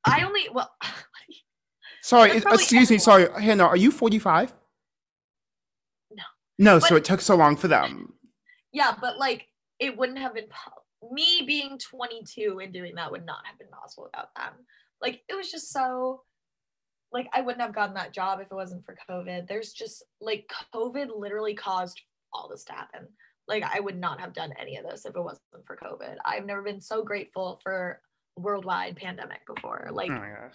[0.05, 0.71] i only well
[2.01, 2.97] Sorry, it- excuse me.
[2.97, 2.99] everyone.
[3.31, 4.53] Sorry, Hannah, are you 45?
[6.11, 6.23] No.
[6.59, 8.13] No, so it took so long for them.
[8.71, 9.47] yeah but like
[9.79, 10.45] it wouldn't have been
[11.11, 14.53] me being 22 and doing that would not have been possible without them
[15.01, 16.21] like it was just so
[17.15, 20.51] like i wouldn't have gotten that job if it wasn't for covid there's just like
[20.73, 22.01] covid literally caused
[22.33, 23.07] all this to happen
[23.47, 26.45] like i would not have done any of this if it wasn't for covid i've
[26.45, 27.99] never been so grateful for
[28.37, 30.49] worldwide pandemic before like Oh.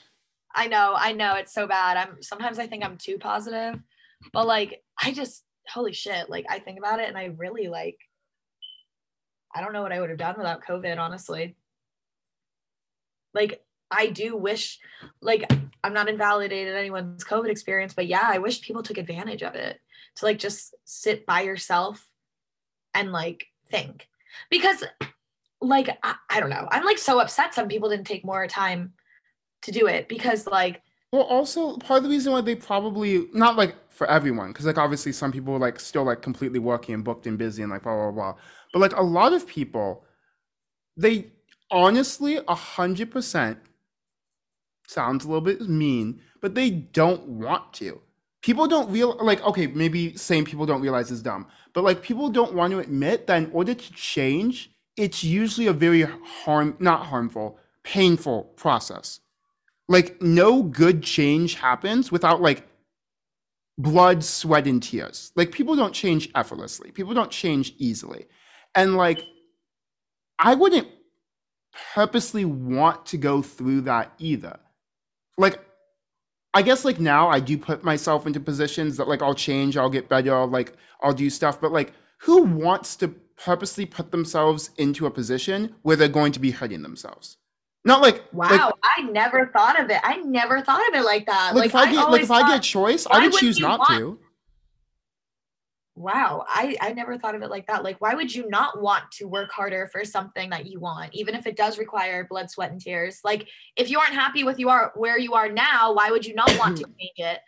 [0.55, 1.97] I know, I know it's so bad.
[1.97, 3.81] I'm sometimes I think I'm too positive,
[4.33, 7.99] but like I just holy shit, like I think about it and I really like
[9.55, 11.57] I don't know what I would have done without COVID, honestly.
[13.35, 14.79] Like I do wish
[15.21, 15.51] like
[15.83, 19.81] I'm not invalidating anyone's COVID experience, but yeah, I wish people took advantage of it
[20.17, 22.07] to like just sit by yourself
[22.95, 24.09] and like think.
[24.51, 24.85] Because
[25.61, 26.69] like I, I don't know.
[26.71, 28.93] I'm like so upset some people didn't take more time
[29.63, 33.57] to do it because like Well, also part of the reason why they probably not
[33.57, 37.27] like for everyone, because like obviously some people like still like completely working and booked
[37.27, 38.35] and busy and like blah blah blah.
[38.73, 40.05] But like a lot of people,
[40.97, 41.33] they
[41.71, 43.59] honestly a hundred percent
[44.91, 48.01] sounds a little bit mean, but they don't want to.
[48.43, 52.31] People don't real like okay, maybe saying people don't realize is dumb, but like people
[52.31, 57.07] don't want to admit that in order to change, it's usually a very harm not
[57.07, 59.21] harmful, painful process.
[59.89, 62.67] Like no good change happens without like
[63.77, 65.33] blood sweat and tears.
[65.37, 66.91] Like people don't change effortlessly.
[66.93, 68.27] People don't change easily.
[68.75, 69.23] And like
[70.41, 70.89] i wouldn't
[71.95, 74.59] purposely want to go through that either
[75.41, 75.61] like
[76.55, 79.91] i guess like now i do put myself into positions that like i'll change i'll
[79.91, 84.71] get better I'll, like i'll do stuff but like who wants to purposely put themselves
[84.77, 87.39] into a position where they're going to be hurting themselves
[87.85, 90.01] not like wow, like, I never thought of it.
[90.05, 91.55] I never thought of it like that.
[91.55, 93.99] like, if I get like if I get a choice, I would choose not want-
[93.99, 94.19] to.
[96.01, 97.85] Wow, I I never thought of it like that.
[97.85, 101.35] Like why would you not want to work harder for something that you want even
[101.35, 103.21] if it does require blood, sweat and tears?
[103.25, 106.35] Like if you aren't happy with you are where you are now, why would you
[106.35, 107.41] not want to change it?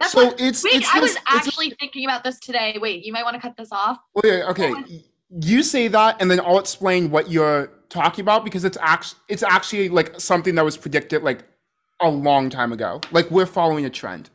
[0.00, 2.78] That's so what it's Wait, it's I was this, actually thinking about this today.
[2.80, 3.98] Wait, you might want to cut this off.
[4.14, 5.04] Oh, okay, okay.
[5.40, 9.42] You say that, and then I'll explain what you're talking about because it's actually it's
[9.42, 11.44] actually like something that was predicted like
[12.00, 13.00] a long time ago.
[13.10, 14.30] Like we're following a trend.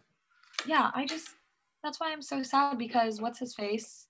[0.66, 1.30] Yeah, I just
[1.84, 4.08] that's why I'm so sad because what's his face?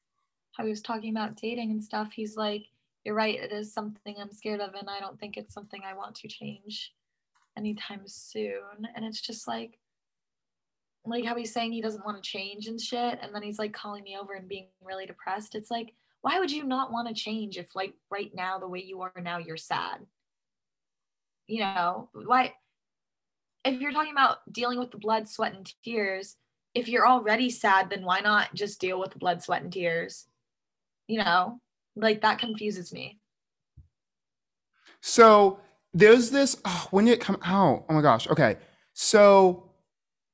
[0.54, 2.12] How he was talking about dating and stuff.
[2.14, 2.66] He's like,
[3.04, 5.94] You're right, it is something I'm scared of, and I don't think it's something I
[5.94, 6.94] want to change
[7.58, 8.88] anytime soon.
[8.96, 9.80] And it's just like
[11.06, 13.74] like how he's saying he doesn't want to change and shit, and then he's like
[13.74, 15.56] calling me over and being really depressed.
[15.56, 18.84] It's like, why would you not want to change if like right now the way
[18.84, 20.06] you are now you're sad?
[21.48, 22.54] You know, why
[23.66, 26.36] if you're talking about dealing with the blood, sweat, and tears,
[26.74, 30.28] if you're already sad, then why not just deal with blood, sweat, and tears?
[31.08, 31.60] You know,
[31.96, 33.20] like that confuses me.
[35.02, 35.60] So
[35.94, 36.58] there's this.
[36.64, 37.86] Oh, when did it come out?
[37.90, 38.28] Oh my gosh.
[38.30, 38.58] Okay.
[38.94, 39.72] So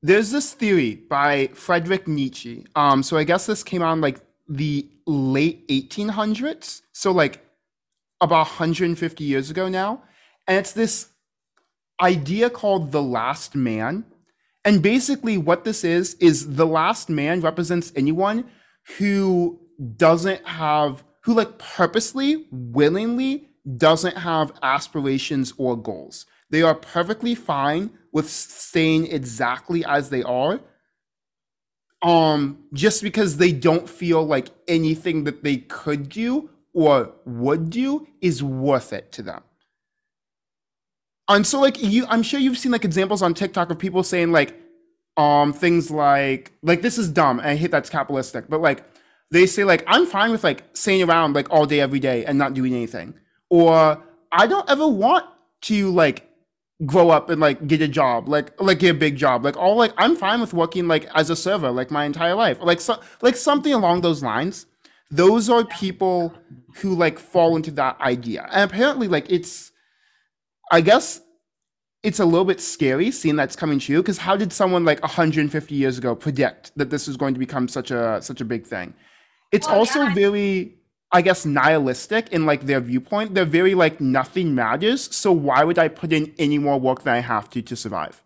[0.01, 2.65] there's this theory by Friedrich Nietzsche.
[2.75, 6.81] Um, so I guess this came out in like the late 1800s.
[6.93, 7.43] So like
[8.21, 10.03] about 150 years ago now.
[10.47, 11.09] And it's this
[12.01, 14.05] idea called the last man.
[14.67, 18.43] And basically, what this is, is the last man represents anyone
[18.97, 19.61] who
[19.95, 26.25] doesn't have, who like purposely, willingly doesn't have aspirations or goals.
[26.49, 30.59] They are perfectly fine with staying exactly as they are.
[32.01, 38.05] Um, just because they don't feel like anything that they could do or would do
[38.19, 39.43] is worth it to them.
[41.29, 44.31] And so like you I'm sure you've seen like examples on TikTok of people saying
[44.31, 44.55] like
[45.17, 48.83] um things like like this is dumb and I hate that's capitalistic, but like
[49.31, 52.37] they say like I'm fine with like staying around like all day every day and
[52.37, 53.13] not doing anything.
[53.49, 55.25] Or I don't ever want
[55.63, 56.29] to like
[56.85, 59.43] grow up and like get a job, like like get a big job.
[59.43, 62.59] Like all like I'm fine with working like as a server like my entire life.
[62.61, 64.65] Like so like something along those lines.
[65.09, 66.33] Those are people
[66.75, 68.47] who like fall into that idea.
[68.51, 69.71] And apparently like it's
[70.71, 71.21] I guess
[72.03, 75.75] it's a little bit scary seeing that's coming true because how did someone like 150
[75.75, 78.93] years ago predict that this was going to become such a such a big thing?
[79.51, 80.13] It's Well, also yeah.
[80.13, 80.75] very
[81.11, 83.33] I guess nihilistic in like their viewpoint.
[83.33, 87.13] They're very like nothing matters, so why would I put in any more work than
[87.13, 88.23] I have to to survive?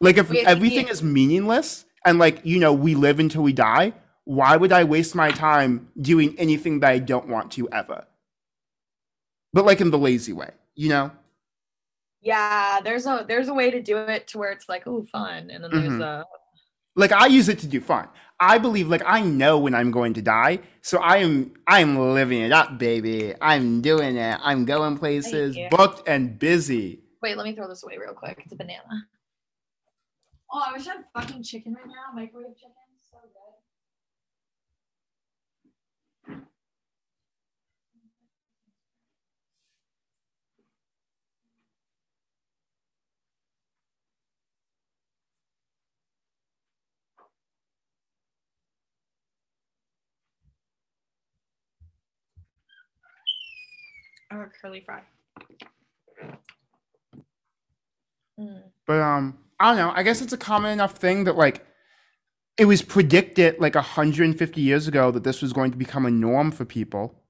[0.00, 4.56] Like if everything is meaningless and like you know we live until we die, why
[4.56, 8.06] would I waste my time doing anything that I don't want to ever?
[9.54, 11.10] But like in the lazy way, you know?
[12.20, 15.50] Yeah, there's a there's a way to do it to where it's like, oh, fun,
[15.50, 16.00] and then there's Mhm.
[16.00, 16.24] a
[16.96, 18.08] like i use it to do fun
[18.40, 22.40] i believe like i know when i'm going to die so i am i'm living
[22.40, 27.36] it up baby i'm doing it i'm going places booked and busy wait.
[27.36, 28.40] Let me throw this away real quick.
[28.42, 29.06] It's a banana.
[30.52, 32.14] Oh, I wish I had fucking chicken right now.
[32.14, 32.72] Microwave chicken,
[54.30, 55.02] Or a curly fry.
[58.38, 58.62] Mm.
[58.86, 61.66] but um i don't know i guess it's a common enough thing that like
[62.56, 66.52] it was predicted like 150 years ago that this was going to become a norm
[66.52, 67.20] for people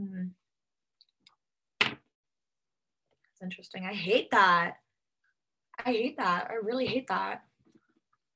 [0.00, 0.30] Mhm.
[1.80, 3.84] That's interesting.
[3.84, 4.76] I hate that.
[5.84, 6.48] I hate that.
[6.50, 7.42] I really hate that.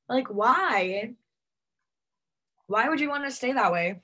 [0.09, 1.15] Like, why?
[2.67, 4.01] Why would you want to stay that way?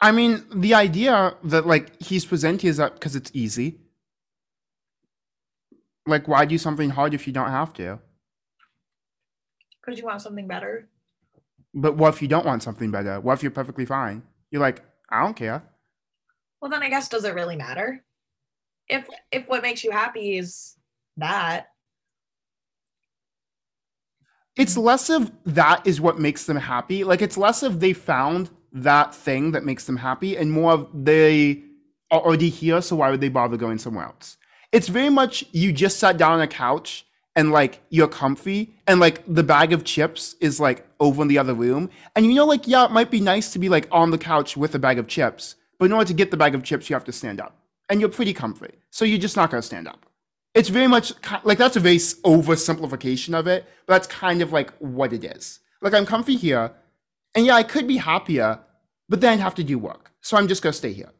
[0.00, 3.80] I mean the idea that like he's presenting is that because it's easy
[6.06, 7.98] like why do something hard if you don't have to
[9.84, 10.88] Because you want something better.
[11.74, 13.20] But what if you don't want something better?
[13.20, 14.22] What if you're perfectly fine?
[14.50, 15.62] You're like, I don't care.
[16.60, 18.02] Well, then I guess does it really matter?
[18.88, 20.76] If if what makes you happy is
[21.18, 21.68] that,
[24.56, 27.04] It's less of that is what makes them happy.
[27.04, 28.50] Like it's less of they found
[28.82, 31.62] that thing that makes them happy and more of they
[32.10, 34.36] are already here, so why would they bother going somewhere else?
[34.70, 39.00] It's very much you just sat down on a couch and like you're comfy and
[39.00, 41.90] like the bag of chips is like over in the other room.
[42.14, 44.56] And you know, like, yeah, it might be nice to be like on the couch
[44.56, 46.94] with a bag of chips, but in order to get the bag of chips, you
[46.94, 47.56] have to stand up.
[47.88, 48.72] And you're pretty comfy.
[48.90, 50.06] So you're just not gonna stand up.
[50.54, 51.12] It's very much
[51.44, 55.60] like that's a very oversimplification of it, but that's kind of like what it is.
[55.82, 56.72] Like I'm comfy here,
[57.36, 58.58] and yeah, I could be happier,
[59.08, 60.10] but then I'd have to do work.
[60.22, 61.10] So I'm just gonna stay here.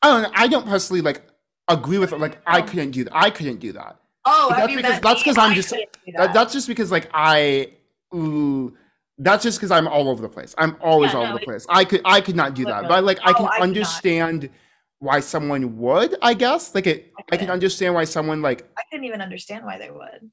[0.00, 0.30] I don't know.
[0.34, 1.22] I don't personally like
[1.68, 2.20] agree with it.
[2.20, 2.62] Like I oh.
[2.62, 3.12] couldn't do that.
[3.14, 3.96] I couldn't do that.
[4.24, 6.32] oh, that's because that's because I'm just that, that.
[6.32, 7.72] that's just because like I
[8.14, 8.76] ooh,
[9.18, 10.54] that's just because I'm all over the place.
[10.58, 11.66] I'm always Yeah, all no, over the place.
[11.68, 12.86] I could I could not do that.
[12.88, 13.62] But like I Oh, can I could not.
[13.62, 14.50] understand
[15.00, 16.74] why someone would, I guess.
[16.74, 19.90] Like it I I can understand why someone like I couldn't even understand why they
[19.90, 20.30] would.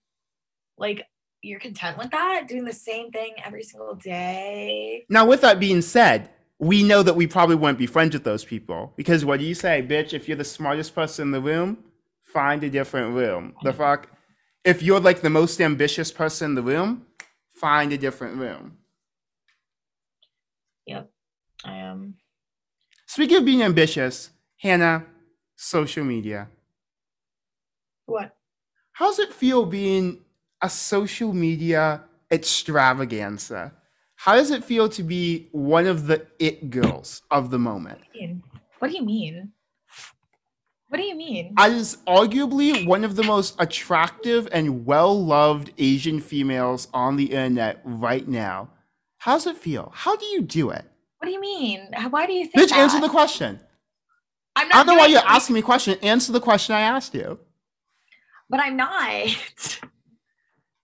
[0.81, 1.05] Like,
[1.43, 2.47] you're content with that?
[2.47, 5.05] Doing the same thing every single day?
[5.09, 8.43] now with that being said, we know that we probably wouldn't be friends with those
[8.43, 8.91] people.
[8.97, 10.13] Because what do you say, bitch?
[10.13, 11.77] If you're the smartest person in the room,
[12.23, 13.53] find a different room.
[13.61, 13.77] The mm-hmm.
[13.77, 14.09] fuck?
[14.63, 17.05] If you're like the most ambitious person in the room,
[17.49, 18.77] find a different room.
[20.87, 21.11] Yep.
[21.63, 22.15] I am.
[23.05, 25.05] Speaking of being ambitious, Hannah,
[25.55, 26.49] social media.
[28.07, 28.35] What?
[28.93, 30.21] How's it feel being
[30.61, 33.73] a social media extravaganza?
[34.15, 38.01] How does it feel to be one of the it girls of the moment?
[38.79, 39.51] What do you mean?
[40.89, 41.53] What do you mean?
[41.57, 47.81] As arguably one of the most attractive and well loved Asian females on the internet
[47.85, 48.69] right now,
[49.19, 49.91] how's it feel?
[49.95, 50.85] How do you do it?
[51.19, 51.87] What do you mean?
[52.09, 52.79] Why do you think Bitch, that?
[52.79, 53.59] answer the question.
[54.55, 55.97] I'm I not don't know why you're it, asking me a question.
[56.03, 57.39] Answer the question I asked you.
[58.49, 58.91] but I'm not.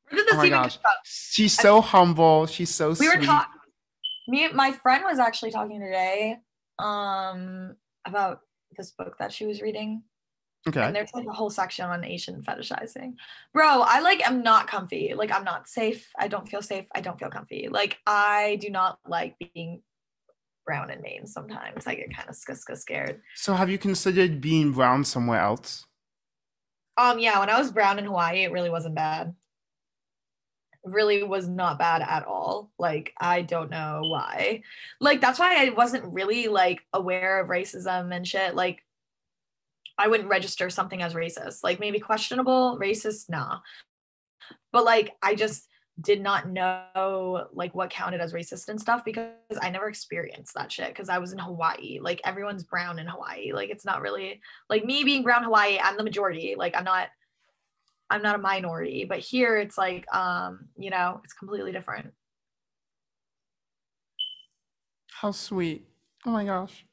[0.10, 0.74] Where did this Oh my even gosh.
[0.76, 0.92] come from?
[1.06, 2.46] She's so humble.
[2.48, 3.26] She's so We were sweet.
[3.26, 3.52] talking.
[4.30, 6.38] Me, my friend was actually talking today,
[6.80, 8.42] um, about
[8.78, 10.04] this book that she was reading,
[10.68, 10.84] okay.
[10.84, 13.14] and there's like a whole section on Asian fetishizing.
[13.54, 15.14] Bro, I like am not comfy.
[15.16, 16.10] Like I'm not safe.
[16.20, 16.86] I don't feel safe.
[16.94, 17.70] I don't feel comfy.
[17.72, 19.82] Like I do not like being
[20.66, 21.26] brown in Maine.
[21.26, 23.22] Sometimes I get kind of scared.
[23.36, 25.86] So have you considered being brown somewhere else?
[26.98, 29.34] Um, yeah, when I was brown in Hawaii, it really wasn't bad.
[30.88, 32.72] Really was not bad at all.
[32.78, 34.64] Like, I don't know why.
[35.00, 38.56] Like, that's why I wasn't really like aware of racism and shit.
[38.56, 38.84] Like,
[39.98, 41.64] I wouldn't register something as racist.
[41.64, 43.60] Like, maybe questionable, racist, nah.
[44.72, 45.68] But like, I just
[46.00, 49.32] did not know like what counted as racist and stuff because
[49.62, 52.00] I never experienced that shit because I was in Hawaii.
[52.00, 53.52] Like everyone's brown in Hawaii.
[53.52, 56.56] Like it's not really like me being brown Hawaii, I'm the majority.
[56.56, 57.08] Like I'm not
[58.10, 62.14] I'm not a minority, but here it's like um, you know, it's completely different.
[65.12, 65.88] How sweet.
[66.26, 66.86] Oh my gosh.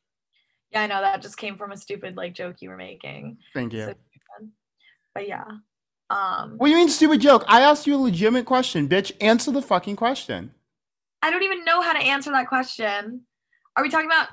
[0.70, 3.38] Yeah, I know that just came from a stupid like joke you were making.
[3.52, 3.84] Thank you.
[3.84, 3.94] So.
[5.14, 5.44] But yeah.
[6.10, 7.44] Um What do you mean stupid joke?
[7.46, 9.12] I asked you a legitimate question, bitch.
[9.20, 10.52] Answer the fucking question.
[11.22, 13.22] I don't even know how to answer that question.
[13.76, 14.28] Are we talking about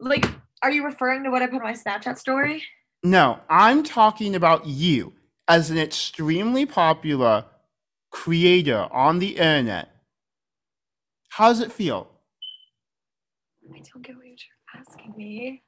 [0.00, 0.26] like
[0.62, 2.62] are you referring to what I put in my Snapchat story?
[3.04, 5.12] No, I'm talking about you
[5.48, 7.46] as an extremely popular
[8.10, 9.90] creator on the internet.
[11.30, 12.08] How does it feel?
[13.72, 15.62] I don't get what you're asking me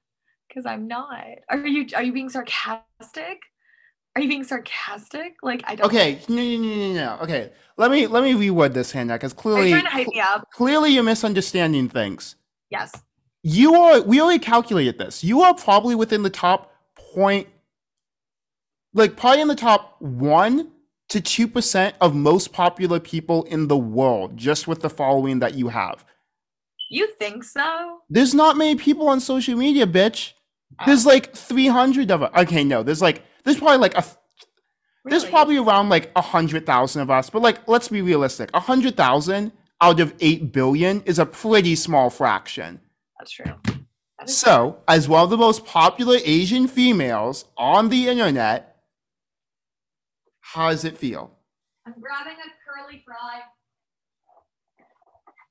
[0.49, 1.25] because I'm not.
[1.49, 3.41] Are you are you being sarcastic?
[4.17, 5.35] Are you being sarcastic?
[5.43, 5.87] Like I don't.
[5.87, 7.19] Okay, no, no, no, no, no.
[7.23, 10.09] Okay, let me let me reword this, Hannah, because Are you clearly, trying to hype
[10.09, 10.49] me up?
[10.53, 12.37] clearly you're misunderstanding things.
[12.71, 12.93] Yes.
[13.43, 14.03] You are.
[14.03, 15.25] We already calculated this.
[15.25, 16.73] You are probably within the top
[17.15, 17.49] point,
[18.95, 20.71] like probably in the top one
[21.09, 25.55] to two percent of most popular people in the world, just with the following that
[25.55, 26.05] you have.
[26.89, 27.99] You think so?
[28.09, 30.33] There's not many people on social media, bitch.
[30.87, 32.31] There's like 300 of us.
[32.37, 34.05] Okay, no, there's like there's probably like a
[35.05, 37.31] there's probably around like a hundred thousand of us.
[37.31, 38.51] But like, let's be realistic.
[38.55, 42.81] A hundred thousand out of eight billion is a pretty small fraction.
[43.19, 43.55] That's true.
[44.19, 48.70] That So, as one of the most popular Asian females on the internet,
[50.53, 51.31] how does it feel?
[51.87, 53.43] I'm grabbing a curly fry.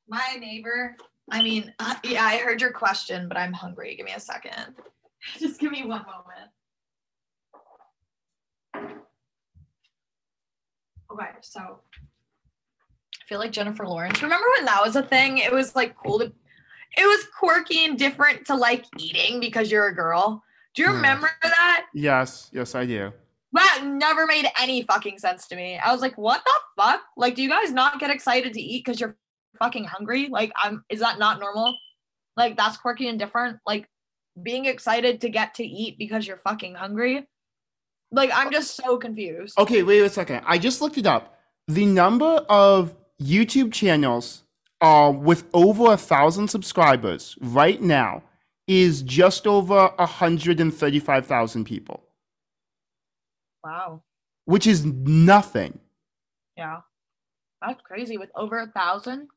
[0.09, 0.97] My neighbor.
[1.31, 3.95] I mean, uh, yeah, I heard your question, but I'm hungry.
[3.95, 4.75] Give me a second.
[5.39, 6.51] Just give me one moment.
[11.11, 14.21] Okay, so I feel like Jennifer Lawrence.
[14.21, 15.37] Remember when that was a thing?
[15.37, 19.87] It was like cool to, it was quirky and different to like eating because you're
[19.87, 20.43] a girl.
[20.75, 21.85] Do you remember that?
[21.93, 23.13] Yes, yes, I do.
[23.53, 25.79] That never made any fucking sense to me.
[25.83, 27.01] I was like, what the fuck?
[27.17, 29.17] Like, do you guys not get excited to eat because you're
[29.57, 30.27] fucking hungry?
[30.29, 31.75] Like, I'm is that not normal?
[32.37, 33.57] Like, that's quirky and different.
[33.65, 33.89] Like,
[34.41, 37.27] being excited to get to eat because you're fucking hungry.
[38.11, 39.57] Like, I'm just so confused.
[39.57, 40.43] Okay, wait a second.
[40.45, 41.39] I just looked it up.
[41.67, 44.43] The number of YouTube channels
[44.81, 48.23] uh, with over a thousand subscribers right now
[48.67, 52.03] is just over 135,000 people,
[53.63, 54.03] Wow.
[54.45, 55.79] which is nothing.
[56.57, 56.81] Yeah.
[57.61, 59.27] That's crazy with over a thousand.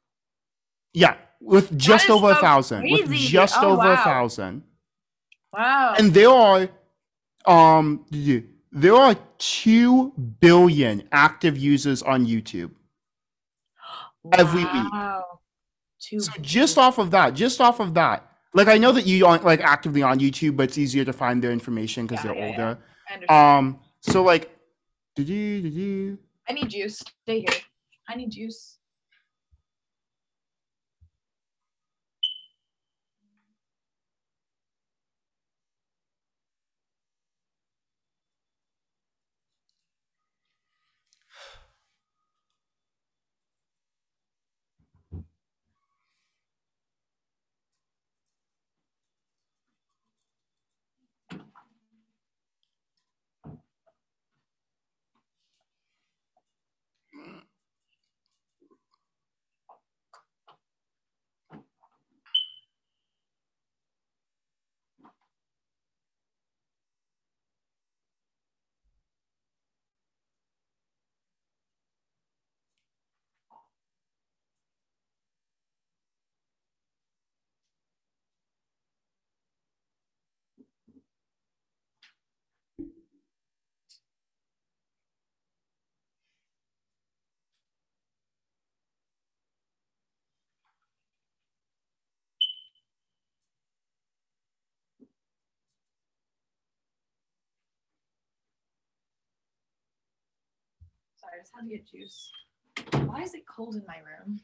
[0.95, 2.91] Yeah, with just over a so thousand.
[2.91, 4.62] With just Oh, over a thousand.
[5.53, 5.95] Wow.
[5.99, 6.68] And there are
[7.47, 8.07] um
[8.70, 12.70] there are 2 billion active users on YouTube.
[14.33, 14.93] every week.
[14.93, 15.25] Wow.
[16.01, 19.27] Two So just off of that, just off of that, like I know that you
[19.27, 22.41] aren't like actively on YouTube, but it's easier to find their information because Yeah, they're
[22.41, 22.51] yeah, yeah.
[22.53, 22.79] older.
[23.12, 23.59] Understand.
[23.59, 24.50] Um, so like,
[25.16, 26.18] you did you?
[26.48, 27.03] I need juice.
[27.22, 27.61] Stay here.
[28.09, 28.78] I need juice.
[101.33, 102.30] I just had to get juice.
[103.07, 104.41] Why is it cold in my room?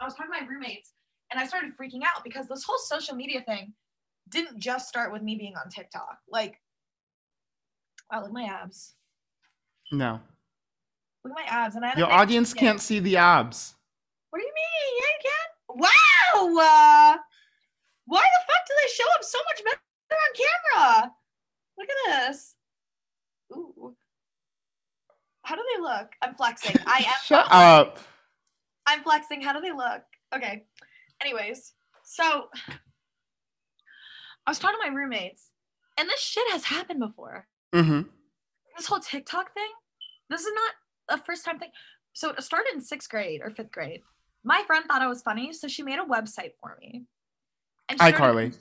[0.00, 0.92] I was talking to my roommates
[1.30, 3.72] and I started freaking out because this whole social media thing
[4.30, 6.18] didn't just start with me being on TikTok.
[6.28, 6.60] Like
[8.12, 8.94] wow, look my abs.
[9.92, 10.20] No.
[11.24, 13.74] Look at my abs, and I Your audience can't see the abs.
[14.30, 14.94] What do you mean?
[15.00, 16.50] Yeah, you can.
[16.54, 16.62] Wow.
[16.62, 17.16] Uh,
[18.06, 21.12] why the fuck do they show up so much better on camera?
[21.78, 22.54] Look at this.
[23.52, 23.96] Ooh.
[25.42, 26.08] How do they look?
[26.22, 26.76] I'm flexing.
[26.86, 27.14] I am.
[27.24, 27.50] Shut flexing.
[27.50, 27.98] up.
[28.86, 29.40] I'm flexing.
[29.42, 30.02] How do they look?
[30.34, 30.64] Okay.
[31.22, 31.72] Anyways,
[32.04, 32.48] so
[34.46, 35.50] I was talking to my roommates,
[35.96, 37.46] and this shit has happened before.
[37.74, 38.02] Mm-hmm.
[38.76, 39.70] this whole TikTok thing,
[40.30, 40.72] this is not
[41.08, 41.70] a first time thing.
[42.12, 44.02] So it started in sixth grade or fifth grade.
[44.44, 47.04] My friend thought I was funny, so she made a website for me.
[47.88, 48.58] And she started iCarly.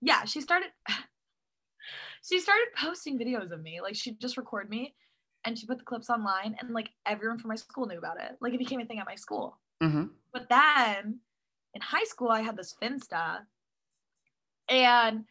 [0.00, 0.68] Yeah, she started.
[2.28, 3.80] she started posting videos of me.
[3.80, 4.94] Like she just record me,
[5.44, 8.36] and she put the clips online, and like everyone from my school knew about it.
[8.40, 9.58] Like it became a thing at my school.
[9.82, 11.20] hmm But then
[11.74, 13.40] in high school, I had this Finsta,
[14.68, 15.24] and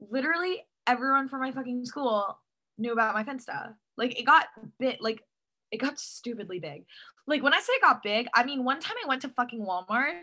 [0.00, 2.38] literally everyone from my fucking school
[2.78, 3.74] knew about my Finsta.
[3.96, 4.46] Like it got
[4.78, 5.22] bit, like
[5.70, 6.84] it got stupidly big.
[7.26, 9.60] Like when I say it got big, I mean one time I went to fucking
[9.64, 10.20] Walmart,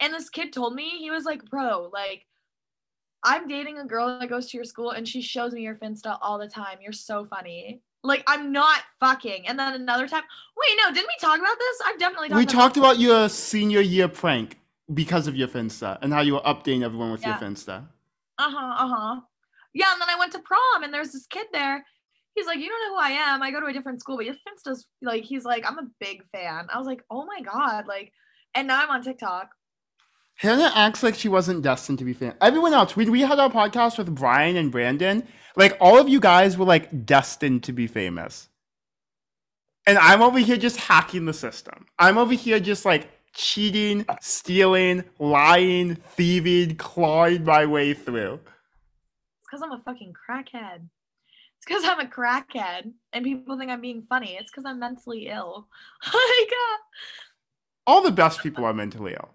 [0.00, 2.26] and this kid told me he was like, "Bro, like."
[3.26, 6.18] I'm dating a girl that goes to your school and she shows me your Finsta
[6.20, 6.76] all the time.
[6.82, 7.80] You're so funny.
[8.02, 9.48] Like I'm not fucking.
[9.48, 10.24] And then another time,
[10.58, 11.80] wait, no, didn't we talk about this?
[11.86, 14.58] I've definitely talked We about talked about your senior year prank
[14.92, 17.86] because of your Finsta and how you were updating everyone with your Finsta.
[18.38, 19.20] uh-huh uh-huh
[19.72, 21.84] yeah and then i went to prom and there's this kid there
[22.34, 24.24] he's like you don't know who i am i go to a different school but
[24.24, 27.86] your finsta's like he's like i'm a big fan i was like oh my god
[27.86, 28.12] like
[28.54, 29.48] and now i'm on tiktok
[30.36, 32.34] Hannah acts like she wasn't destined to be famous.
[32.40, 36.18] Everyone else, when we had our podcast with Brian and Brandon, like all of you
[36.18, 38.48] guys were like destined to be famous.
[39.86, 41.86] And I'm over here just hacking the system.
[42.00, 48.34] I'm over here just like cheating, stealing, lying, thieving, clawing my way through.
[48.34, 50.88] it's because i'm a fucking crackhead
[51.64, 54.36] it's because i'm a crackhead and people think i'm being funny.
[54.38, 55.68] It's because i'm mentally ill.
[56.06, 56.14] Like
[56.52, 56.76] uh,
[57.86, 59.30] All the best people are mentally ill.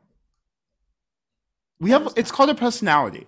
[1.79, 3.27] We have it's called a personality.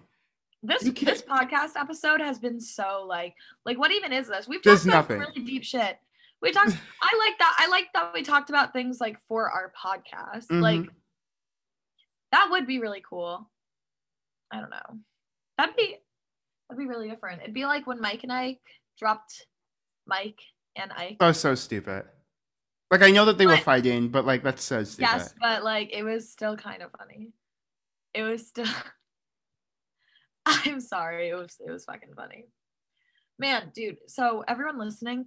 [0.63, 3.33] this this podcast episode has been so like
[3.65, 4.47] like what even is this?
[4.47, 5.97] We've talked about really deep shit.
[6.41, 6.71] We talked
[7.01, 10.47] i like that i like that we talked about things like for our podcast.
[10.47, 10.61] Mhm.
[10.61, 10.89] like
[12.31, 13.49] that would be really cool.
[14.51, 14.99] I don't know.
[15.57, 15.97] That'd be
[16.69, 17.41] that'd be really different.
[17.41, 18.59] It'd be like when mike and ike
[18.97, 19.47] dropped
[20.05, 20.39] mike
[20.75, 21.17] and ike.
[21.19, 22.03] That was so stupid.
[22.89, 25.09] Like I know that they were fighting, but like that's so stupid.
[25.11, 27.29] yes but like it was still kind of funny.
[28.13, 28.67] It was still
[30.45, 32.45] i'm sorry it was it was fucking funny.
[33.39, 35.25] Man dude so everyone listening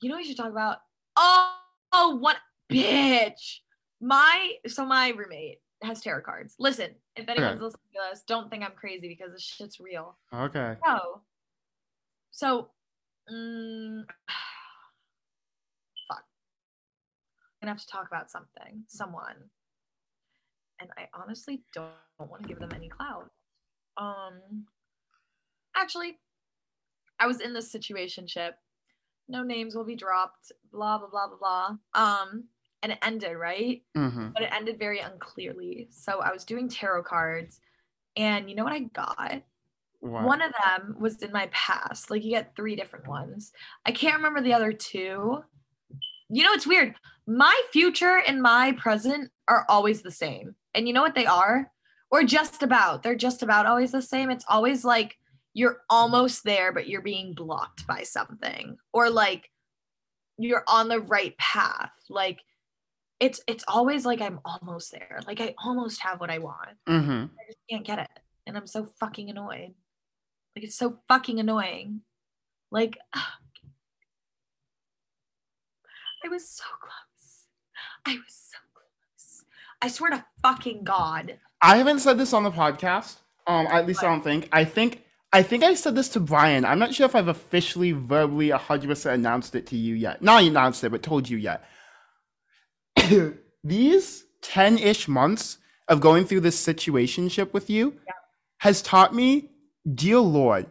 [0.00, 0.78] you know what we should talk about?
[1.16, 1.54] Oh,
[1.92, 2.36] oh what
[2.70, 3.58] bitch!
[4.00, 6.54] My so my roommate has tarot cards.
[6.58, 10.18] Listen if anyone's listening to this don't think i'm crazy because this shit's real.
[10.32, 10.76] Okay.
[10.86, 11.22] no
[12.30, 12.70] so
[13.30, 14.02] mm,
[16.08, 16.18] fuck.
[16.18, 19.36] I'm gonna have to talk about something someone.
[20.80, 23.30] And i honestly don't, don't want to give them any clout.
[23.96, 24.66] Um
[25.76, 26.18] actually
[27.18, 28.56] i was in this situation ship.
[29.28, 31.76] No names will be dropped blah blah blah blah blah.
[31.94, 32.44] Um
[32.82, 33.82] and it ended right?
[33.94, 35.88] Hmm but it ended very unclearly.
[35.90, 37.60] So i was doing tarot cards
[38.16, 39.42] and you know what i got
[40.00, 40.24] What?
[40.24, 42.10] one of them was in my past.
[42.10, 43.52] Like you get three different ones.
[43.84, 45.44] I can't remember the other two.
[46.30, 46.94] You know, it's weird.
[47.26, 50.54] My future and my present are always the same.
[50.74, 51.70] And you know what they are?
[52.10, 53.02] or just about.
[53.02, 54.30] They're just about always the same.
[54.30, 55.16] It's always like
[55.54, 59.50] you're almost there, but you're being blocked by something, or like
[60.38, 61.92] you're on the right path.
[62.08, 62.40] Like
[63.20, 65.20] it's it's always like I'm almost there.
[65.26, 66.76] Like I almost have what I want.
[66.88, 67.24] Mm-hmm.
[67.24, 69.74] I just can't get it, and I'm so fucking annoyed.
[70.56, 72.02] Like it's so fucking annoying.
[72.70, 73.22] Like I
[76.28, 77.46] was so close.
[78.06, 79.44] I was so close.
[79.80, 81.38] I swear to fucking God.
[81.62, 83.16] I haven't said this on the podcast.
[83.46, 84.48] Um, at least I don't think.
[84.52, 86.64] I think I think I said this to Brian.
[86.64, 90.22] I'm not sure if I've officially, verbally, 100% announced it to you yet.
[90.22, 91.64] Not announced it, but told you yet.
[93.64, 98.12] These 10 ish months of going through this situationship with you Yeah.
[98.58, 99.49] has taught me,
[99.94, 100.66] dear Lord,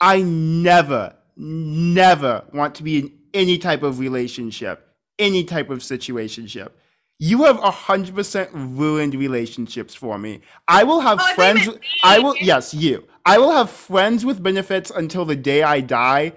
[0.00, 4.86] I never, never want to be in any type of relationship,
[5.18, 6.70] any type of situationship.
[7.18, 10.40] You have 100% ruined relationships for me.
[10.68, 11.78] I will have Oh, I thought you friends.
[12.02, 13.04] I will, yes, you.
[13.26, 16.32] I will have friends with benefits until the day I die.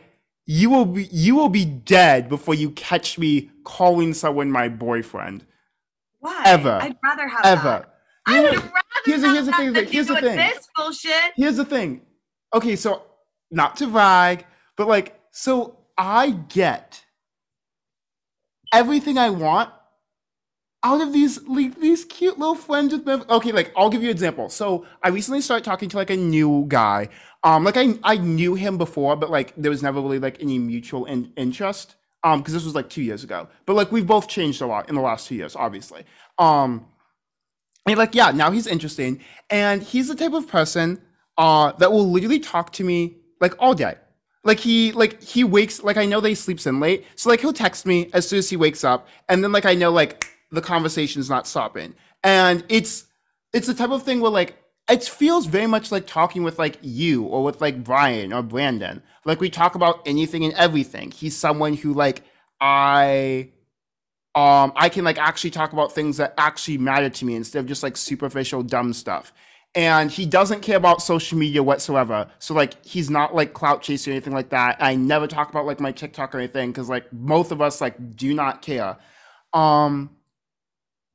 [0.45, 5.45] You will be you will be dead before you catch me calling someone my boyfriend.
[6.19, 6.41] Why?
[6.45, 6.79] Ever.
[6.81, 7.63] I'd rather have Ever.
[7.63, 7.95] that.
[8.27, 8.71] I would rather
[9.05, 10.35] Here's have here's the thing, here's the thing.
[10.35, 11.31] This bullshit.
[11.37, 12.01] Here's the thing.
[12.53, 13.03] Okay, so
[13.51, 14.45] not to brag,
[14.77, 17.03] but like, so I get
[18.73, 19.69] everything I want
[20.83, 23.31] out of these like, these cute little friends with benefits.
[23.31, 24.49] Okay, like I'll give you an example.
[24.49, 27.09] So I recently started talking to like a new guy.
[27.43, 30.59] Um, like I I knew him before, but like there was never really like any
[30.59, 31.95] mutual in- interest.
[32.25, 33.49] Um, because this was like two years ago.
[33.65, 36.05] But like we've both changed a lot in the last two years, obviously.
[36.39, 36.85] Um,
[37.85, 41.01] and like yeah, now he's interesting, and he's the type of person
[41.37, 43.95] uh that will literally talk to me like all day.
[44.43, 47.39] Like he like he wakes like I know that he sleeps in late, so like
[47.39, 50.27] he'll text me as soon as he wakes up, and then like I know like
[50.51, 53.05] the conversation's not stopping, and it's
[53.53, 54.57] it's the type of thing where like
[54.89, 59.01] it feels very much like talking with like you or with like Brian or Brandon.
[59.23, 61.11] Like we talk about anything and everything.
[61.11, 62.23] He's someone who like
[62.59, 63.49] I
[64.35, 67.65] um I can like actually talk about things that actually matter to me instead of
[67.65, 69.31] just like superficial dumb stuff.
[69.75, 72.29] And he doesn't care about social media whatsoever.
[72.37, 74.77] So like he's not like clout chasing or anything like that.
[74.79, 78.15] I never talk about like my TikTok or anything because like both of us like
[78.15, 78.97] do not care.
[79.51, 80.11] Um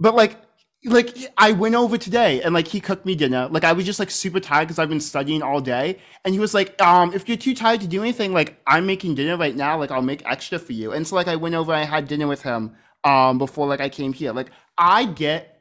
[0.00, 0.36] but like
[0.84, 3.48] like I went over today and like he cooked me dinner.
[3.50, 5.98] Like I was just like super tired because I've been studying all day.
[6.24, 9.16] And he was like, um, if you're too tired to do anything, like I'm making
[9.16, 10.92] dinner right now, like I'll make extra for you.
[10.92, 13.88] And so like I went over, I had dinner with him um before like I
[13.88, 14.32] came here.
[14.32, 15.57] Like I get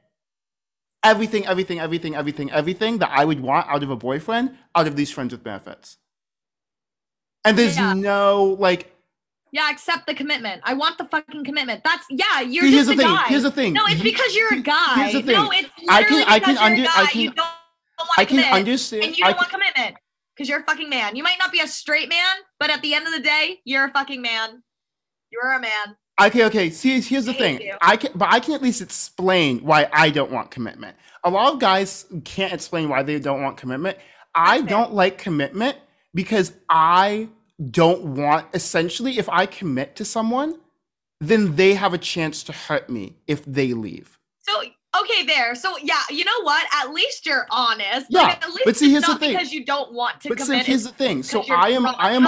[1.08, 4.96] everything, everything, everything, everything, everything that I would want out of a boyfriend out of
[4.96, 5.98] these friends with benefits.
[7.46, 7.94] And there's Yeah.
[7.94, 8.94] no like
[9.54, 10.62] Yeah, accept the commitment.
[10.66, 11.84] I want the fucking commitment.
[11.84, 12.42] That's yeah.
[12.42, 13.16] You're See, here's just the a thing.
[13.16, 13.28] guy.
[13.30, 13.74] Here's the thing.
[13.74, 14.96] No, it's because you're a guy.
[14.96, 15.36] here's the thing.
[15.36, 17.12] No, it's I literally can- I because can you're under- a I guy.
[17.12, 17.36] can- you don't,
[17.98, 19.96] don't I can commit, understand and you don't want can- commitment
[20.36, 21.16] because you're a fucking man.
[21.16, 23.86] You might not be a straight man, but at the end of the day, you're
[23.86, 24.64] a fucking man.
[25.32, 25.96] You're a man.
[26.20, 26.70] Okay, okay.
[26.72, 27.62] See, here's the hate thing.
[27.62, 27.76] you.
[27.82, 30.98] I can, but I can at least explain why I don't want commitment.
[31.24, 33.98] A lot of guys can't explain why they don't want commitment.
[34.34, 34.68] I fair.
[34.68, 35.78] don't like commitment
[36.14, 37.30] because I
[37.72, 38.48] don't want.
[38.54, 40.58] Essentially, if I commit to someone,
[41.20, 44.18] then they have a chance to hurt me if they leave.
[44.40, 44.62] So
[45.02, 45.54] okay, there.
[45.54, 46.66] So yeah, you know what?
[46.74, 48.08] At least you're honest.
[48.10, 49.34] Yeah, Like, at least but see, it's here's the not thing.
[49.34, 51.22] because you don't want to But see, here's the thing.
[51.22, 52.28] So I am, I am.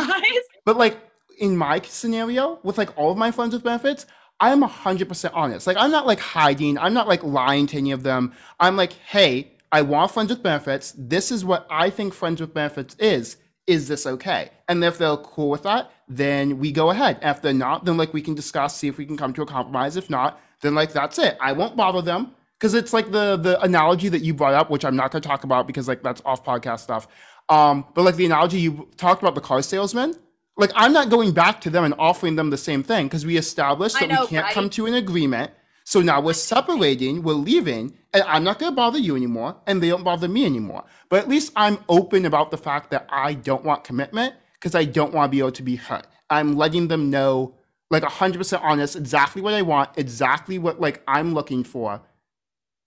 [0.66, 0.98] But like
[1.40, 4.06] in my scenario, with like all of my friends with benefits,
[4.40, 5.68] I am hundred percent honest.
[5.68, 6.78] Like I'm not like hiding.
[6.78, 8.34] I'm not like lying to any of them.
[8.60, 10.94] I'm like, hey, I want friends with benefits.
[10.98, 13.38] This is what I think friends with benefits is.
[13.68, 14.50] Is this okay?
[14.68, 17.20] And if they're cool with that, then we go ahead.
[17.22, 19.46] If they're not, then like we can discuss, see if we can come to a
[19.46, 19.96] compromise.
[19.96, 21.38] If not, then like that's it.
[21.40, 24.86] I won't bother them because it's like the the analogy that you brought up, which
[24.86, 27.08] I'm not going to talk about because like that's off podcast stuff.
[27.50, 30.16] Um, but like the analogy you talked about the car salesman,
[30.60, 33.38] like I'm not going back to them and offering them the same thing because we
[33.38, 34.54] established I that know, we can't right?
[34.54, 35.52] come to an agreement.
[35.86, 39.82] So now we're separating, we're leaving, and I'm not going to bother you anymore, and
[39.82, 40.84] they don't bother me anymore.
[41.10, 44.84] But at least I'm open about the fact that I don't want commitment because I
[44.84, 46.06] don't want to be able to be hurt.
[46.30, 47.56] I'm letting them know,
[47.90, 52.02] like 100% honest, exactly what I want, exactly what like I'm looking for,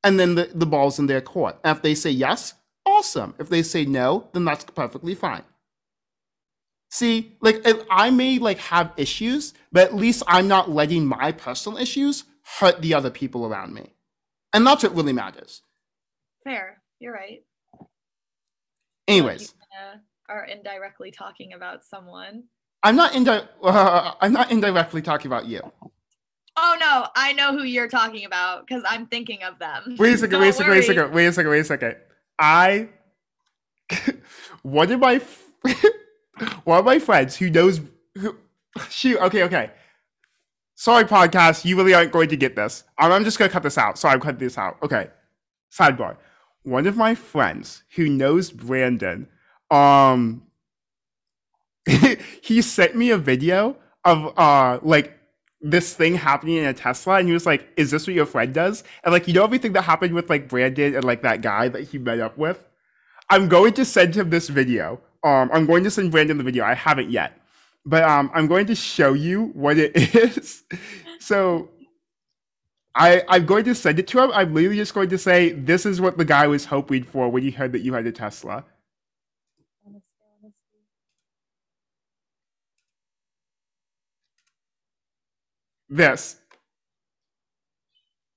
[0.04, 1.58] and then the, the ball's in their court.
[1.64, 2.54] And if they say yes,
[2.86, 3.34] awesome.
[3.40, 5.42] If they say no, then that's perfectly fine.
[6.92, 11.78] See, like I may like have issues, but at least I'm not letting my personal
[11.78, 12.24] issues
[12.58, 13.94] hurt the other people around me.
[14.52, 15.62] And that's what really matters.
[16.44, 16.82] Fair.
[17.00, 17.42] You're right.
[19.08, 22.44] Anyways, You are indirectly talking about someone.
[22.82, 25.62] I'm not indi- uh, I'm not indirectly talking about you.
[26.58, 29.96] Oh no, I know who you're talking about because I'm thinking of them.
[29.98, 31.96] Wait a second, wait a second, wait a second, wait a second, wait a second.
[32.38, 32.90] I
[34.62, 35.22] what did my
[36.64, 37.80] one of my friends who knows
[38.14, 38.36] who,
[38.88, 39.70] shoot okay okay
[40.74, 43.78] sorry podcast you really aren't going to get this I'm, I'm just gonna cut this
[43.78, 45.10] out sorry I'm cutting this out okay
[45.70, 46.16] sidebar
[46.62, 49.28] one of my friends who knows Brandon
[49.70, 50.42] um
[52.42, 55.18] he sent me a video of uh like
[55.62, 58.52] this thing happening in a Tesla, and he was like, "Is this what your friend
[58.52, 61.68] does?" And like, you know, everything that happened with like Brandon and like that guy
[61.68, 62.68] that he met up with.
[63.30, 65.00] I'm going to send him this video.
[65.24, 66.64] Um, I'm going to send Brandon the video.
[66.64, 67.40] I haven't yet,
[67.86, 70.64] but um, I'm going to show you what it is.
[71.20, 71.70] so,
[72.94, 74.32] I I'm going to send it to him.
[74.34, 77.42] I'm literally just going to say, "This is what the guy was hoping for when
[77.42, 78.64] he heard that you had a Tesla."
[85.90, 86.36] This.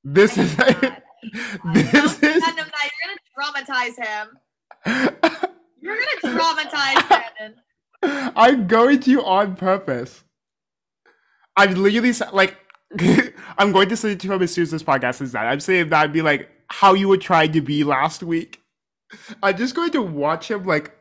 [0.03, 0.55] This is.
[1.73, 2.43] this is.
[2.45, 2.55] You're
[3.05, 4.39] gonna traumatize him.
[5.85, 7.07] You're gonna traumatize
[7.37, 8.33] Brandon.
[8.35, 10.23] I'm going to on purpose.
[11.55, 12.57] I'm literally like,
[13.57, 15.45] I'm going to say to him as soon as this podcast is done.
[15.45, 18.61] I'm saying that'd be like how you were trying to be last week.
[19.43, 20.91] I'm just going to watch him like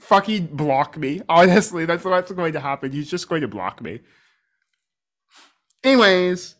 [0.00, 1.22] fucking block me.
[1.28, 2.92] Honestly, that's what's going to happen.
[2.92, 4.00] He's just going to block me.
[5.82, 6.54] Anyways,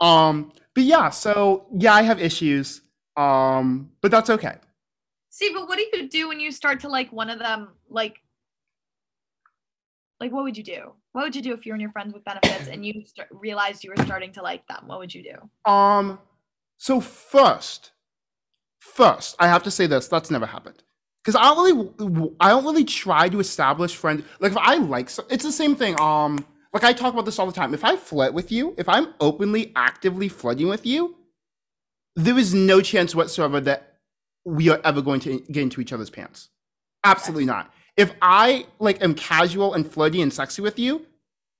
[0.00, 2.82] um, but yeah, so yeah, I have issues.
[3.16, 4.56] Um, but that's okay.
[5.34, 7.68] See, but what do you do when you start to like one of them?
[7.88, 8.18] Like,
[10.20, 10.92] like what would you do?
[11.12, 13.82] What would you do if you and your friends with benefits and you st- realized
[13.82, 14.88] you were starting to like them?
[14.88, 15.70] What would you do?
[15.70, 16.18] Um,
[16.76, 17.92] so first,
[18.78, 20.06] first, I have to say this.
[20.06, 20.82] That's never happened
[21.24, 24.24] because I don't really, I don't really try to establish friends.
[24.38, 25.98] Like if I like, so, it's the same thing.
[25.98, 27.72] Um, like I talk about this all the time.
[27.72, 31.16] If I flirt with you, if I'm openly, actively flirting with you,
[32.16, 33.91] there is no chance whatsoever that
[34.44, 36.48] we are ever going to get into each other's pants.
[37.04, 37.72] Absolutely not.
[37.96, 41.06] If I like am casual and flirty and sexy with you,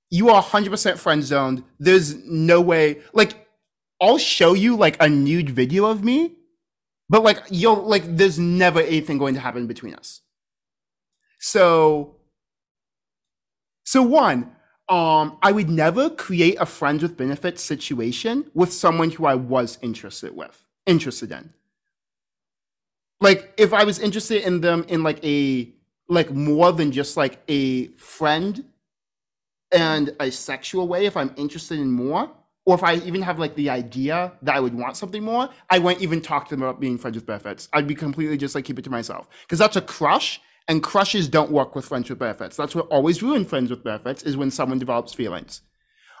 [0.09, 1.63] you are 100% friend zoned.
[1.79, 3.01] There's no way.
[3.13, 3.47] Like,
[4.01, 6.33] I'll show you like a nude video of me,
[7.09, 10.21] but like you'll like there's never anything going to happen between us.
[11.39, 12.15] So,
[13.85, 14.55] so one,
[14.89, 19.77] um, I would never create a friends with benefits situation with someone who I was
[19.81, 21.53] interested with, interested in.
[23.23, 25.73] Like if I was interested in them in like a
[26.09, 28.65] like more than just like a friend
[29.71, 32.29] and a sexual way, if I'm interested in more,
[32.65, 35.79] or if I even have like the idea that I would want something more, I
[35.79, 37.69] won't even talk to them about being friends with benefits.
[37.71, 41.29] I'd be completely just like keep it to myself because that's a crush and crushes
[41.29, 42.57] don't work with friends with benefits.
[42.57, 45.61] That's what always ruins friends with benefits is when someone develops feelings.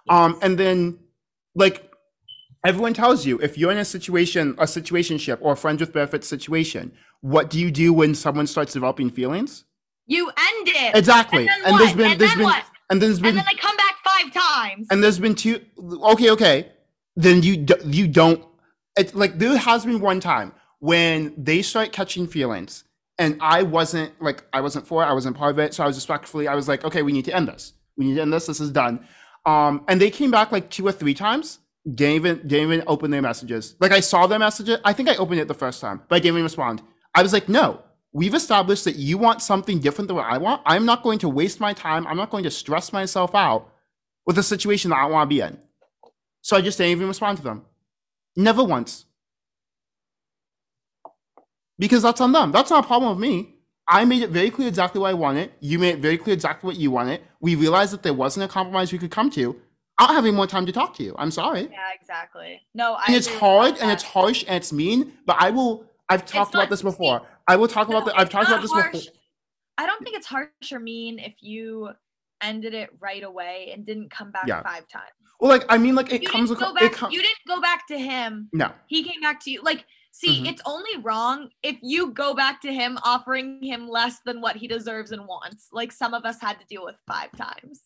[0.07, 0.99] Um, and then
[1.53, 1.92] like
[2.65, 6.27] everyone tells you if you're in a situation, a situationship or a friends with benefits
[6.27, 6.91] situation,
[7.21, 9.65] what do you do when someone starts developing feelings?
[10.07, 10.95] You end it.
[10.95, 11.47] Exactly.
[11.47, 11.79] And, then And what?
[11.79, 12.63] there's been and there's then been what?
[12.89, 14.87] and there's been And then they come back five times.
[14.91, 15.61] and there's been two
[16.03, 16.67] okay okay
[17.15, 18.43] then you you don't
[18.97, 22.83] it, like there has been one time when they start catching feelings
[23.17, 25.87] and i wasn't like i wasn't for it i wasn't part of it so i
[25.87, 28.33] was respectfully i was like okay we need to end this we need to end
[28.33, 28.99] this this is done
[29.45, 31.59] um and they came back like two or three times
[31.91, 35.15] didn't even didn't even open their messages like i saw their messages i think i
[35.17, 36.81] opened it the first time but i didn't even respond
[37.15, 37.81] i was like no
[38.13, 41.27] we've established that you want something different than what i want i'm not going to
[41.27, 43.69] waste my time i'm not going to stress myself out
[44.25, 45.57] with a situation that I want to be in.
[46.41, 47.65] So I just didn't even respond to them.
[48.35, 49.05] Never once.
[51.77, 52.51] Because that's on them.
[52.51, 53.55] That's not a problem with me.
[53.87, 55.51] I made it very clear exactly what I wanted.
[55.59, 57.21] You made it very clear exactly what you wanted.
[57.41, 59.55] We realized that there wasn't a compromise we could come to.
[59.99, 61.15] I don't have any more time to talk to you.
[61.17, 61.69] I'm sorry.
[61.71, 62.61] yeah, exactly.
[62.73, 66.25] No, I And it's hard and it's harsh and it's mean, but I will I've
[66.25, 67.21] talked about this before.
[67.47, 68.91] I will talk about No, the, I've talked about this harsh.
[68.91, 69.13] before.
[69.77, 71.89] I don't think it's harsh or mean if you
[72.41, 74.61] ended it right away and didn't come back Yeah.
[74.63, 75.11] five times.
[75.39, 76.93] Well, like I mean like it you comes didn't go it back.
[76.93, 78.49] com- you didn't go back to him.
[78.53, 78.71] No.
[78.87, 79.61] He came back to you.
[79.61, 80.49] Like, see, Mhm.
[80.51, 84.67] it's only wrong if you go back to him offering him less than what he
[84.67, 85.67] deserves and wants.
[85.71, 87.81] Like some of us had to deal with five times.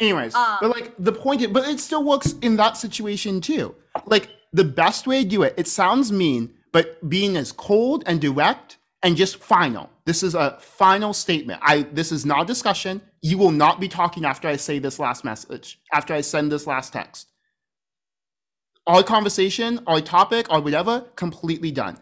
[0.00, 3.74] Anyways, Um, but like the point, is, but it still works in that situation too.
[4.06, 8.20] Like the best way to do it, it sounds mean, but being as cold and
[8.20, 9.90] direct and just final.
[10.06, 11.60] This is a final statement.
[11.62, 13.02] I this is not a discussion.
[13.22, 16.66] You will not be talking after I say this last message, after I send this
[16.66, 17.28] last text.
[18.86, 21.98] Our conversation, our topic, or whatever, completely done.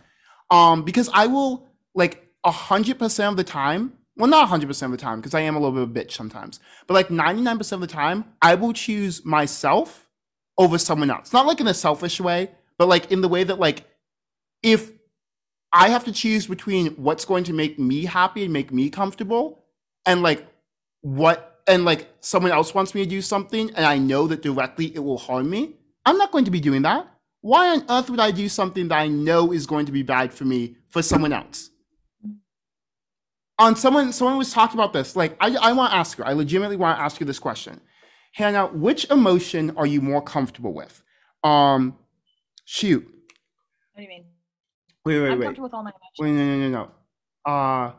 [0.50, 3.97] Um, because I will like a hundred percent of the time.
[4.18, 5.90] Well, not a hundred percent of the time, because I am a little bit of
[5.90, 6.58] a bitch sometimes.
[6.86, 10.08] But like ninety nine percent of the time, I will choose myself
[10.58, 11.32] over someone else.
[11.32, 13.84] Not like in a selfish way, but like in the way that like
[14.62, 14.90] if
[15.72, 19.64] I have to choose between what's going to make me happy and make me comfortable
[20.04, 20.46] and like
[21.02, 24.86] what and like someone else wants me to do something and I know that directly
[24.94, 25.74] it will harm me,
[26.06, 27.06] I'm not going to be doing that.
[27.40, 30.34] Why on earth would I do something that I know is going to be bad
[30.34, 31.70] for me for someone else?
[33.58, 35.16] On someone someone was talking about this.
[35.16, 37.80] Like I, I want to ask you, I legitimately want to ask you this question.
[38.34, 41.02] Hannah, which emotion are you more comfortable with?
[41.44, 41.96] Um
[42.64, 43.02] shoot.
[43.02, 44.26] What do you mean?
[45.04, 45.32] Wait, wait, wait.
[45.32, 45.44] I'm wait.
[45.46, 46.18] comfortable with all my emotions.
[46.18, 46.90] Wait, no, no, no,
[47.46, 47.52] no.
[47.52, 47.92] Uh,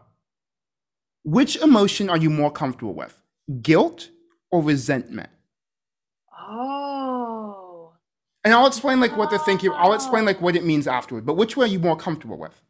[1.23, 3.19] which emotion are you more comfortable with?
[3.61, 4.09] Guilt
[4.51, 5.29] or resentment?
[6.39, 7.93] Oh.
[8.43, 9.71] And I'll explain like what they're thinking.
[9.73, 11.25] I'll explain like what it means afterward.
[11.25, 12.61] But which one are you more comfortable with?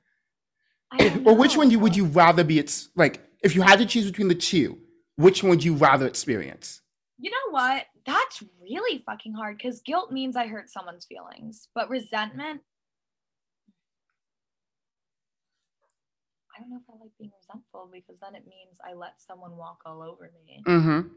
[1.25, 2.59] Or which one you, would you rather be?
[2.59, 4.79] It's like if you had to choose between the two,
[5.15, 6.81] which one would you rather experience?
[7.19, 7.85] You know what?
[8.05, 12.61] That's really fucking hard because guilt means I hurt someone's feelings, but resentment.
[16.55, 19.55] I don't know if I like being resentful because then it means I let someone
[19.55, 20.63] walk all over me.
[20.67, 21.07] Mm-hmm.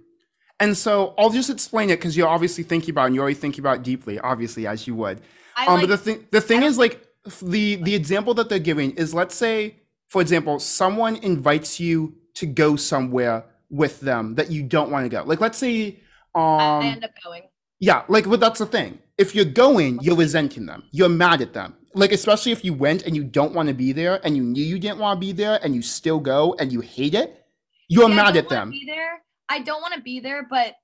[0.60, 3.34] And so I'll just explain it because you're obviously thinking about it and you're already
[3.34, 5.20] thinking about it deeply, obviously as you would.
[5.56, 7.04] I um, like, but the thing, the thing is, like
[7.42, 9.76] the the example that they're giving is, let's say,
[10.08, 15.08] for example, someone invites you to go somewhere with them that you don't want to
[15.08, 15.22] go.
[15.24, 16.00] Like, let's say,
[16.34, 17.42] I um, end up going.
[17.80, 18.98] yeah, like, but that's the thing.
[19.18, 20.84] If you're going, you're resenting them.
[20.90, 21.76] You're mad at them.
[21.94, 24.64] Like, especially if you went and you don't want to be there, and you knew
[24.64, 27.44] you didn't want to be there, and you still go and you hate it,
[27.88, 28.70] you're Yeah, I mad don't at them.
[28.70, 29.22] Be there.
[29.48, 30.74] I don't want to be there, but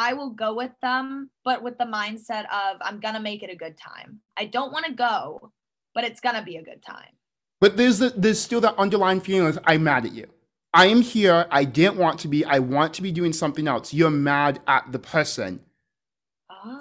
[0.00, 3.54] I will go with them, but with the mindset of I'm gonna make it a
[3.54, 4.20] good time.
[4.38, 5.52] I don't want to go,
[5.94, 7.12] but it's gonna be a good time.
[7.60, 10.26] But there's the, there's still that underlying feeling of I'm mad at you.
[10.72, 11.46] I am here.
[11.50, 12.46] I didn't want to be.
[12.46, 13.92] I want to be doing something else.
[13.92, 15.60] You're mad at the person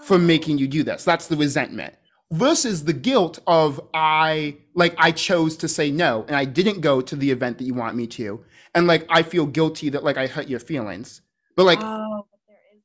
[0.03, 0.17] for Oh.
[0.17, 1.03] making you do this.
[1.03, 1.95] That's the resentment.
[2.31, 7.01] Versus the guilt of I like I chose to say no and I didn't go
[7.01, 8.45] to the event that you want me to.
[8.73, 11.21] And like I feel guilty that like I hurt your feelings.
[11.57, 12.38] But like oh, but there is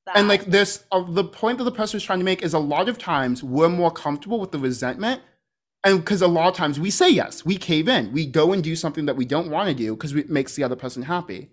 [0.07, 0.17] that.
[0.17, 2.59] and like this uh, the point that the person was trying to make is a
[2.59, 5.23] lot of times we're more comfortable with the resentment
[5.85, 8.63] and because a lot of times we say yes we cave in we go and
[8.65, 11.51] do something that we don't want to do because it makes the other person happy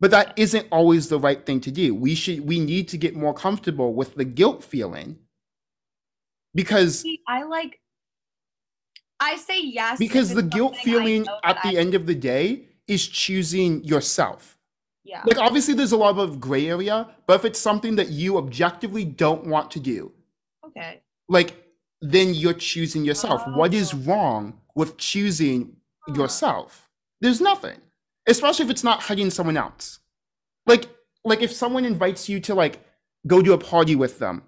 [0.00, 3.14] but that isn't always the right thing to do we should we need to get
[3.16, 5.18] more comfortable with the guilt feeling
[6.54, 7.80] because See, I like.
[9.20, 13.06] I say yes because the guilt feeling at the I- end of the day is
[13.06, 14.55] choosing yourself
[15.06, 15.22] Yeah.
[15.24, 19.04] like obviously there's a lot of gray area but if it's something that you objectively
[19.04, 20.12] don't want to do
[20.66, 21.00] Okay.
[21.28, 21.54] like
[22.02, 23.98] then you're choosing yourself what is Oh.
[24.06, 25.76] wrong with choosing
[26.08, 26.14] Huh.
[26.20, 26.88] yourself
[27.20, 27.78] there's nothing
[28.26, 30.00] especially if it's not hurting someone else
[30.66, 30.88] like
[31.24, 32.80] like if someone invites you to like
[33.26, 34.42] go to a party with them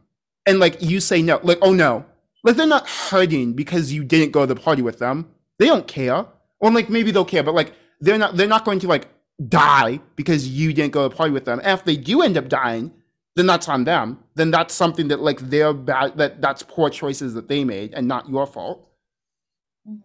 [0.46, 2.04] and like you say no like oh no
[2.44, 5.28] like they're not hurting because you didn't go to the party with them
[5.59, 6.26] they don't care
[6.61, 9.06] or like maybe they'll care but like they're not they're not going to like
[9.47, 12.49] die because you didn't go to party with them and if they do end up
[12.49, 12.93] dying
[13.36, 17.34] then that's on them then that's something that like they're bad that that's poor choices
[17.34, 18.89] that they made and not your fault
[19.89, 20.03] Mhm.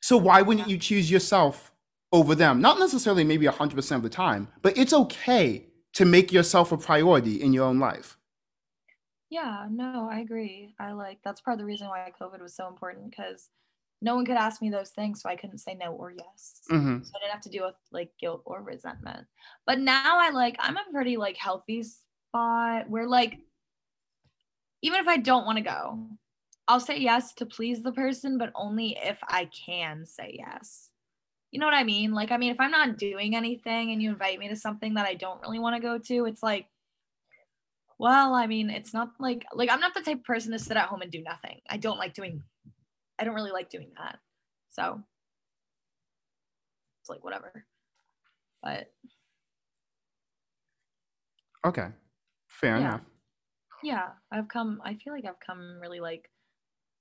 [0.00, 1.72] so why wouldn't you choose yourself
[2.12, 2.60] over them?
[2.60, 7.40] Not necessarily maybe 100% of the time, but it's okay to make yourself a priority
[7.40, 8.18] in your own life.
[9.28, 10.74] Yeah, no, I agree.
[10.80, 13.50] I like that's part of the reason why COVID was so important because
[14.02, 16.60] no one could ask me those things, so I couldn't say no or yes.
[16.68, 19.26] hmm So I didn't have to deal with like guilt or resentment.
[19.66, 23.38] But now I like I'm a pretty like healthy spot where like
[24.82, 25.98] even if I don't want to go,
[26.66, 30.88] I'll say yes to please the person, but only if I can say yes.
[31.50, 32.12] You know what I mean?
[32.12, 35.06] Like I mean if I'm not doing anything and you invite me to something that
[35.06, 36.66] I don't really want to go to, it's like
[37.98, 40.78] well, I mean, it's not like like I'm not the type of person to sit
[40.78, 41.60] at home and do nothing.
[41.68, 42.42] I don't like doing
[43.20, 44.18] I don't really like doing that.
[44.70, 45.02] So
[47.02, 47.66] it's like whatever.
[48.62, 48.92] But
[51.64, 51.88] Okay.
[52.48, 52.86] Fair Yeah.
[52.88, 53.00] enough.
[53.82, 56.30] yeah, I've come I feel like I've come really like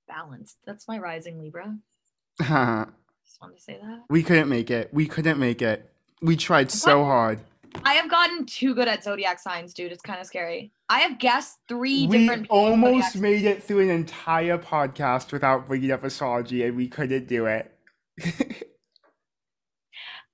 [0.07, 0.57] balanced.
[0.65, 1.78] That's my rising Libra.
[2.39, 4.03] Just wanted to say that.
[4.09, 4.93] we couldn't make it.
[4.93, 5.91] We couldn't make it.
[6.22, 7.39] We tried so hard.
[7.84, 9.91] I have gotten too good at zodiac signs, dude.
[9.91, 10.72] It's kind of scary.
[10.89, 15.67] I have guessed three We different people's almost made it through an entire podcast without
[15.67, 17.72] bringing up astrology, and we couldn't do it.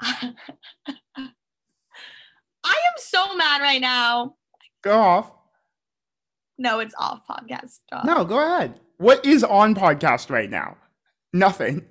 [0.02, 0.34] I
[2.64, 4.36] am so mad right now.
[4.82, 5.32] go off.
[6.58, 7.80] No, it's off podcast.
[7.86, 8.06] Stop.
[8.06, 8.80] No, go ahead.
[8.98, 10.78] What is on podcast right now?
[11.34, 11.86] Nothing.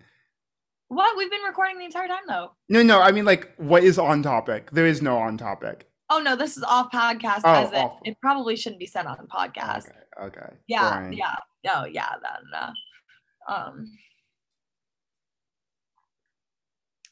[0.88, 1.16] What?
[1.16, 2.52] We've been recording the entire time though.
[2.68, 3.00] No, no.
[3.00, 4.70] I mean, like, what is on topic?
[4.72, 5.88] There is no on topic.
[6.10, 7.40] Oh no, this is off podcast.
[7.44, 7.98] Oh, as it, off.
[8.04, 9.88] it probably shouldn't be said on podcast.
[9.88, 10.36] Okay.
[10.38, 10.52] Okay.
[10.68, 11.12] Yeah, fine.
[11.14, 11.34] yeah,
[11.74, 13.90] oh yeah, then uh, um,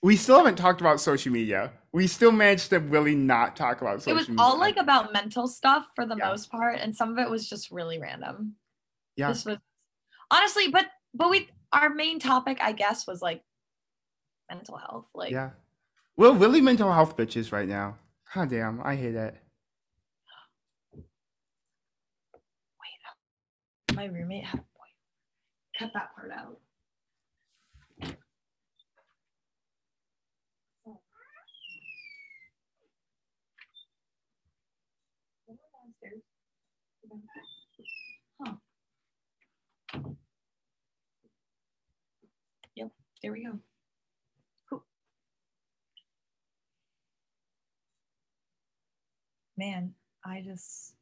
[0.03, 1.73] We still haven't talked about social media.
[1.93, 4.19] We still managed to really not talk about social media.
[4.19, 4.43] it was media.
[4.45, 6.29] all like about mental stuff for the Yeah.
[6.29, 8.55] most part, and some of it was just really random.
[9.17, 9.29] yeah.
[9.29, 9.59] This was
[10.31, 13.43] honestly, but but we our main topic, I guess, was like
[14.57, 15.07] mental health.
[15.15, 15.51] Like Yeah.
[16.17, 17.99] We're really mental health bitches right now.
[18.35, 19.37] God damn, I hate it.
[22.81, 23.01] Wait,
[23.91, 24.93] uh, my roommate had a point.
[25.79, 26.59] Cut that part out.
[38.43, 38.55] Huh.
[42.77, 42.91] Yep,
[43.23, 43.72] there we go.
[49.63, 49.95] Man,
[50.25, 50.95] I just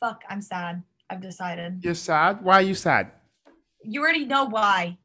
[0.00, 0.82] fuck, I'm sad.
[1.08, 1.78] I've decided.
[1.84, 2.42] You're sad?
[2.42, 3.12] Why are you sad?
[3.84, 4.98] You already know why.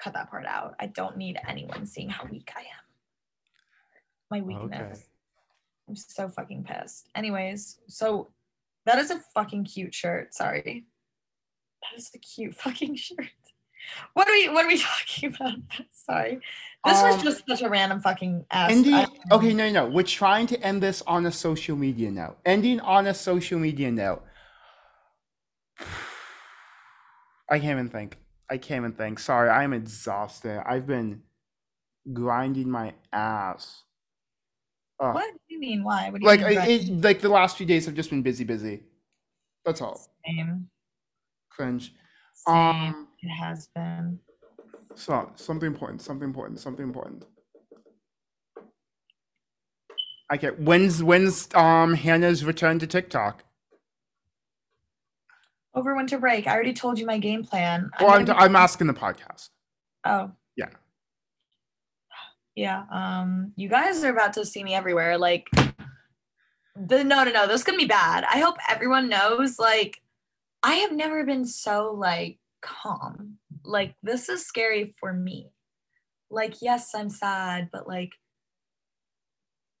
[0.00, 0.76] Cut that part out.
[0.78, 2.86] I don't need anyone seeing how weak I am.
[4.30, 4.98] My weakness.
[4.98, 5.06] Okay.
[5.88, 7.08] I'm so fucking pissed.
[7.16, 8.28] Anyways, so
[8.84, 10.34] that is a fucking cute shirt.
[10.34, 10.86] Sorry.
[11.82, 13.26] That is a cute fucking shirt.
[14.14, 15.54] What are we what are we talking about?
[15.92, 16.40] Sorry.
[16.84, 18.70] This Um, was just such a random fucking ass.
[18.70, 22.36] Ending, I- okay, no, no, we're trying to end this on a social media note.
[22.44, 24.22] Ending on a social media note.
[27.50, 28.18] I can't even think.
[28.50, 29.18] I can't even think.
[29.18, 30.62] Sorry, I'm exhausted.
[30.66, 31.22] I've been
[32.12, 33.82] grinding my ass.
[34.98, 35.84] What do you mean?
[35.84, 36.08] Why?
[36.10, 36.58] What do you Like, mean?
[36.98, 38.82] It, like the last few days have just been busy, busy.
[39.64, 40.00] That's all.
[40.24, 40.68] Same.
[41.50, 41.92] Cringe.
[42.34, 42.54] Same.
[42.56, 44.20] Um, it has been.
[44.94, 47.24] so something important, something important, something important.
[50.32, 53.44] Okay, when's when's um Hannah's return to TikTok?
[55.74, 56.46] Over winter break.
[56.46, 57.90] I already told you my game plan.
[58.00, 59.50] Well, I'm, gonna I'm asking the podcast.
[60.04, 60.32] Oh.
[60.56, 60.70] Yeah.
[62.54, 62.84] Yeah.
[62.90, 65.18] Um, you guys are about to see me everywhere.
[65.18, 65.48] Like
[66.74, 68.24] the no no no, this is gonna be bad.
[68.24, 70.00] I hope everyone knows, like,
[70.62, 73.38] I have never been so like calm.
[73.64, 75.50] Like, this is scary for me.
[76.30, 78.12] Like, yes, I'm sad, but like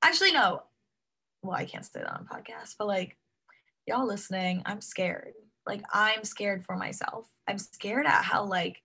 [0.06, 0.62] actually no.
[1.42, 3.16] Well, I can't say that on a podcast, but like
[3.86, 5.32] y'all listening, I'm scared.
[5.66, 7.26] Like I'm scared for myself.
[7.48, 8.82] I'm scared at how like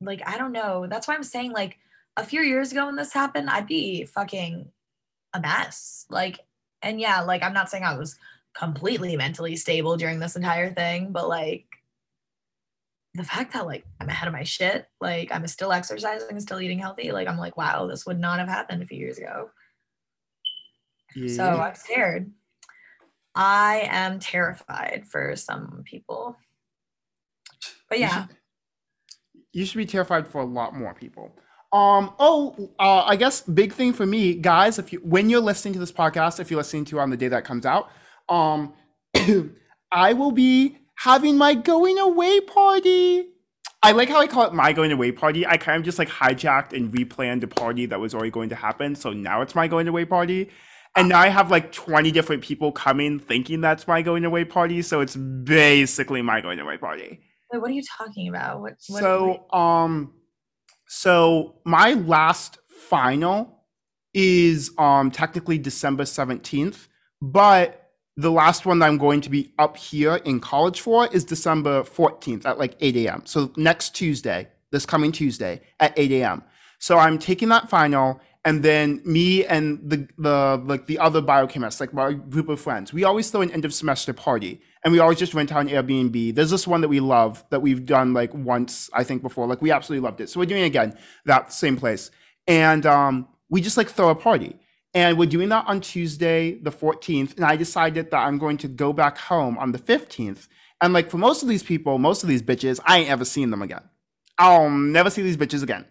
[0.00, 0.86] like I don't know.
[0.88, 1.76] That's why I'm saying like
[2.16, 4.70] a few years ago when this happened, I'd be fucking
[5.34, 6.06] a mess.
[6.08, 6.40] Like
[6.82, 8.16] and yeah, like I'm not saying I was
[8.54, 11.66] completely mentally stable during this entire thing, but like
[13.16, 16.60] the fact that like I'm ahead of my shit, like I'm still exercising and still
[16.60, 19.50] eating healthy, like I'm like, wow, this would not have happened a few years ago.
[21.28, 22.30] So I'm scared.
[23.34, 26.36] I am terrified for some people.
[27.88, 28.36] But You yeah, should-
[29.52, 31.34] You should be terrified for a lot more people.
[31.72, 32.14] Um.
[32.18, 34.78] Oh, uh, I guess big thing for me, guys.
[34.78, 37.16] If you when you're listening to this podcast, if you're listening to it on the
[37.16, 37.90] day that comes out,
[38.28, 38.72] um,
[39.92, 43.28] I will be having my going away party.
[43.82, 45.46] I like how I call it my going away party.
[45.46, 48.56] I kind of just like hijacked and replanned a party that was already going to
[48.56, 48.94] happen.
[48.96, 50.50] So now it's my going away party.
[50.96, 54.80] And now I have like 20 different people coming thinking that's my going away party.
[54.82, 57.20] So it's basically my going away party.
[57.52, 58.60] Wait, what are you talking about?
[58.60, 60.14] What, what So, um,
[60.88, 63.64] so my last final
[64.14, 66.88] is um technically December 17th,
[67.20, 67.85] but
[68.16, 71.82] the last one that I'm going to be up here in college for is December
[71.82, 73.22] 14th at like 8 a.m.
[73.26, 76.42] So next Tuesday, this coming Tuesday at 8 a.m.
[76.78, 81.80] So I'm taking that final, and then me and the the like the other biochemists,
[81.80, 84.98] like my group of friends, we always throw an end of semester party, and we
[84.98, 86.34] always just rent out an Airbnb.
[86.34, 89.46] There's this one that we love that we've done like once, I think before.
[89.46, 90.28] Like we absolutely loved it.
[90.30, 92.10] So we're doing it again that same place,
[92.46, 94.56] and um, we just like throw a party.
[94.96, 97.36] And we're doing that on Tuesday, the 14th.
[97.36, 100.48] And I decided that I'm going to go back home on the 15th.
[100.80, 103.50] And like for most of these people, most of these bitches, I ain't ever seen
[103.50, 103.82] them again.
[104.38, 105.84] I'll never see these bitches again.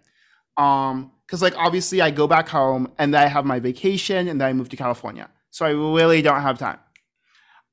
[0.57, 4.41] Um, because like obviously I go back home and then I have my vacation and
[4.41, 5.29] then I move to California.
[5.51, 6.79] So I really don't have time.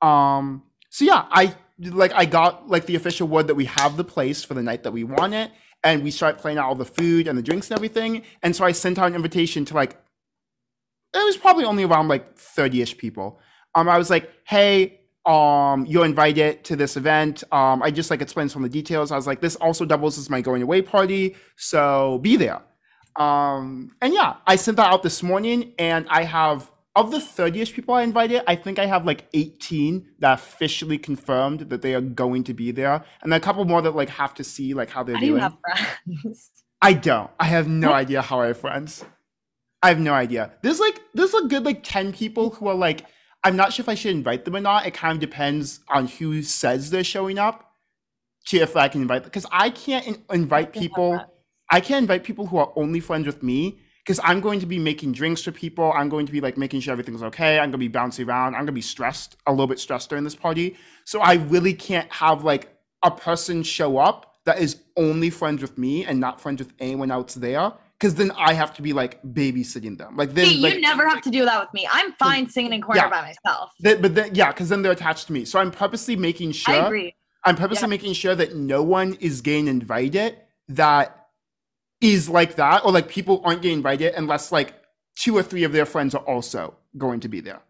[0.02, 4.04] Um, so yeah, I like I got like the official word that we have the
[4.04, 5.50] place for the night that we want it,
[5.82, 8.22] and we start playing out all the food and the drinks and everything.
[8.42, 9.96] And so I sent out an invitation to like
[11.14, 13.40] it was probably only around like 30-ish people.
[13.74, 17.44] Um, I was like, hey, um, you're invited to this event.
[17.52, 19.12] Um, I just like explained some of the details.
[19.12, 22.62] I was like, this also doubles as my going away party, so be there.
[23.16, 27.72] Um, and yeah, I sent that out this morning, and I have of the 30ish
[27.72, 32.00] people I invited, I think I have like 18 that officially confirmed that they are
[32.02, 34.90] going to be there, and then a couple more that like have to see like
[34.90, 35.32] how they're do doing.
[35.34, 36.50] you have friends?
[36.82, 37.30] I don't.
[37.38, 39.04] I have no idea how I have friends.
[39.82, 40.52] I have no idea.
[40.62, 43.06] There's like there's a good like 10 people who are like
[43.44, 44.86] I'm not sure if I should invite them or not.
[44.86, 47.72] It kind of depends on who says they're showing up
[48.46, 51.20] to if I can invite because I can't in- invite people.
[51.70, 54.78] I can't invite people who are only friends with me because I'm going to be
[54.78, 55.92] making drinks for people.
[55.92, 57.58] I'm going to be like making sure everything's okay.
[57.58, 58.54] I'm going to be bouncing around.
[58.54, 60.76] I'm going to be stressed, a little bit stressed during this party.
[61.04, 62.68] So I really can't have like
[63.02, 67.10] a person show up that is only friends with me and not friends with anyone
[67.10, 67.72] else there.
[68.02, 70.16] Because then I have to be like babysitting them.
[70.16, 71.88] Like then, like, you never have to do that with me.
[71.88, 73.08] I'm fine singing in corner Yeah.
[73.08, 73.70] by myself.
[73.78, 75.44] then- but then, yeah, because then they're attached to me.
[75.44, 76.74] So I'm purposely making sure.
[76.74, 77.14] I agree.
[77.44, 77.90] I'm purposely Yeah.
[77.90, 80.36] making sure that no one is getting invited
[80.68, 81.28] that
[82.00, 84.74] is like that, or like people aren't getting invited unless like
[85.14, 87.62] two or three of their friends are also going to be there.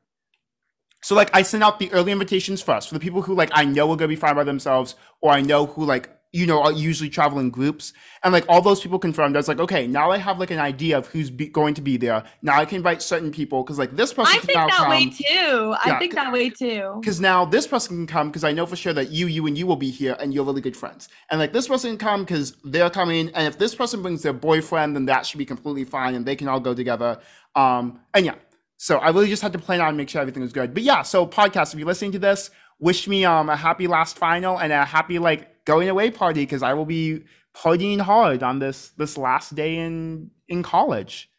[1.03, 3.67] So like I send out the early invitations first for the people who like I
[3.67, 6.73] know are gonna be fine by themselves, or I know who like you know are
[6.73, 9.37] usually travel in groups, and like all those people confirmed.
[9.37, 11.83] I was like, okay, now I have like an idea of who's be- going to
[11.83, 12.25] be there.
[12.41, 14.91] Now I can invite certain people because like this person I think that come.
[14.91, 15.75] way too.
[15.85, 16.97] I Yeah, think that way too.
[17.01, 19.57] Because now this person can come because I know for sure that you, you, and
[19.59, 21.09] you will be here and you're really good friends.
[21.31, 23.31] And like this person can come because they're coming.
[23.35, 26.37] And if this person brings their boyfriend, then that should be completely fine and they
[26.37, 27.21] can all go together.
[27.55, 28.35] Um, and yeah,
[28.79, 30.75] so I really just had to plan out and make sure everything was good.
[30.75, 32.51] But yeah, so podcast, if you're listening to this,
[32.83, 36.63] wish me um a happy last final and a happy like going away party because
[36.63, 37.23] I will be
[37.55, 41.31] partying hard on this this last day in in college.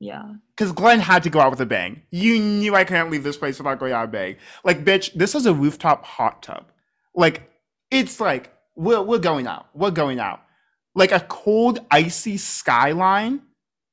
[0.00, 0.32] Yeah.
[0.56, 2.02] Because Glen had to go out with a bang.
[2.10, 4.36] You knew I couldn't leave this place without going out with a bang.
[4.64, 6.72] Like, bitch, this is a rooftop hot tub.
[7.14, 7.48] Like,
[7.88, 9.68] it's like, we're, we're going out.
[9.74, 10.40] We're going out.
[10.96, 13.42] Like a cold, icy skyline.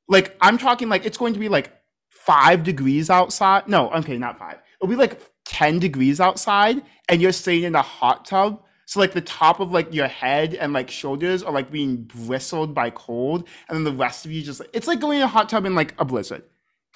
[0.07, 1.71] Like, I'm talking like it's going to be like
[2.09, 3.67] five degrees outside.
[3.67, 4.57] No, okay, not five.
[4.81, 8.63] It'll be like 10 degrees outside, and you're sitting in a hot tub.
[8.85, 12.73] So like the top of like your head and like shoulders are like being bristled
[12.73, 15.49] by cold, and then the rest of you just it's like going in a hot
[15.49, 16.43] tub in like a blizzard.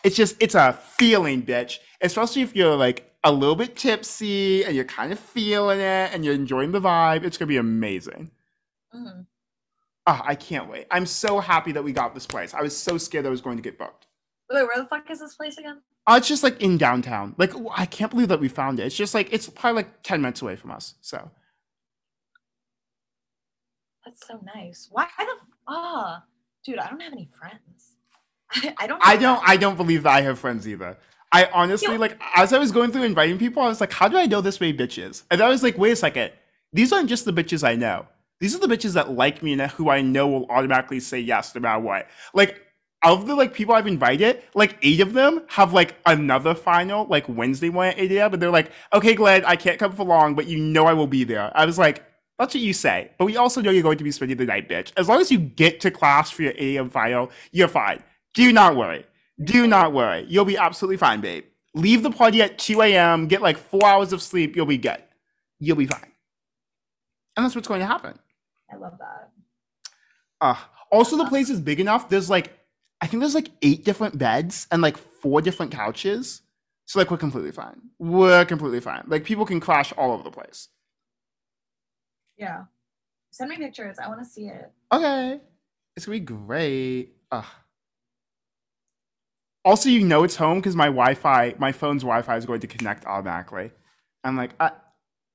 [0.03, 1.79] It's just it's a feeling, bitch.
[2.01, 6.25] Especially if you're like a little bit tipsy and you're kind of feeling it and
[6.25, 7.23] you're enjoying the vibe.
[7.23, 8.31] It's gonna be amazing.
[8.93, 9.27] Mhm.
[10.05, 10.87] Ah, I can't wait.
[10.91, 12.53] I'm so happy that we got this place.
[12.53, 14.07] I was so scared that I was going to get booked.
[14.51, 15.81] Wait, where the fuck is this place again?
[16.05, 17.35] Uh, it's just like in downtown.
[17.37, 18.85] Like I can't believe that we found it.
[18.85, 20.95] It's just like it's probably like ten minutes away from us.
[21.01, 21.31] So
[24.05, 24.89] That's so nice.
[24.91, 25.25] Why the
[25.67, 26.23] ah,
[26.65, 26.79] dude?
[26.79, 27.95] I don't have any friends.
[28.51, 29.01] I, I don't.
[29.05, 29.41] I don't.
[29.47, 30.97] I don't believe that I have friends either.
[31.31, 31.99] I honestly Yo.
[31.99, 34.41] like as I was going through inviting people, I was like, how do I know
[34.41, 35.23] this many bitches?
[35.31, 36.31] And I was like, wait a second.
[36.73, 38.07] These aren't just the bitches I know.
[38.39, 41.55] These are the bitches that like me and who I know will automatically say yes
[41.55, 42.07] no matter what.
[42.33, 42.62] Like
[43.03, 47.27] of the like people I've invited, like eight of them have like another final like
[47.27, 48.31] Wednesday one at 8 a.m.
[48.31, 51.07] But they're like, okay, Glen, I can't come for long, but you know I will
[51.07, 51.51] be there.
[51.55, 52.03] I was like,
[52.39, 53.11] that's what you say.
[53.17, 54.91] But we also know you're going to be spending the night, bitch.
[54.97, 56.89] As long as you get to class for your 8 a.m.
[56.89, 58.03] final, you're fine.
[58.33, 59.05] Do not worry.
[59.43, 60.25] Do not worry.
[60.27, 61.45] You'll be absolutely fine, babe.
[61.75, 65.01] Leave the party at 2 a.m., get like four hours of sleep, you'll be good.
[65.59, 66.11] You'll be fine.
[67.35, 68.17] And that's what's going to happen.
[68.71, 69.29] I love that.
[70.39, 70.55] Uh,
[70.91, 72.09] also, the place is big enough.
[72.09, 72.53] There's like,
[73.03, 76.41] I think there's like eight different beds and like four different couches.
[76.85, 77.81] So, like, we're completely fine.
[77.99, 79.03] We're completely fine.
[79.07, 80.69] Like, people can crash all over the place.
[82.37, 82.63] Yeah.
[83.31, 83.97] Send me pictures.
[84.01, 84.71] I want to see it.
[84.91, 85.41] Okay.
[85.97, 87.09] It's gonna be great.
[87.29, 87.45] Ugh.
[89.65, 93.05] Also, you know it's home because my Wi-Fi, my phone's Wi-Fi is going to connect
[93.05, 93.71] automatically.
[94.23, 94.69] I'm like, uh,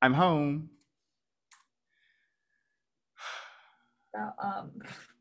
[0.00, 0.70] I'm home.
[4.42, 4.70] Um,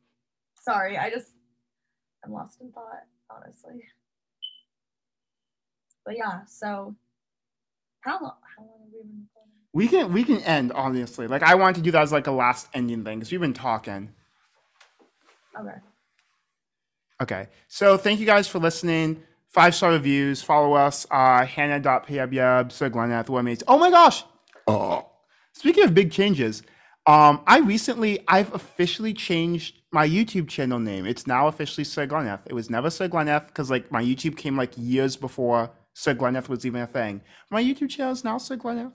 [0.63, 1.36] sorry, I just
[2.23, 3.83] I'm lost in thought, honestly.
[6.05, 6.95] But yeah, so
[8.01, 8.33] how long?
[8.55, 9.53] How long have we been recording?
[9.73, 11.27] We can we can end honestly.
[11.27, 13.53] Like I wanted to do that as like a last ending thing because we've been
[13.53, 14.13] talking.
[15.59, 15.75] Okay.
[17.21, 17.47] Okay.
[17.67, 19.23] So thank you guys for listening.
[19.49, 20.41] Five star reviews.
[20.41, 21.05] Follow us.
[21.11, 23.63] Uh Hannah.payabyab, Sir Glenneth, what mates.
[23.67, 24.23] Oh my gosh.
[24.67, 25.05] Oh.
[25.53, 26.63] Speaking of big changes,
[27.07, 31.05] um, I recently I've officially changed my YouTube channel name.
[31.07, 32.41] It's now officially Sir Glenneth.
[32.47, 36.49] It was never Sir Glenneth because like my YouTube came like years before Sir Glenneth
[36.49, 37.21] was even a thing.
[37.51, 38.93] My YouTube channel is now Sir Glenneth.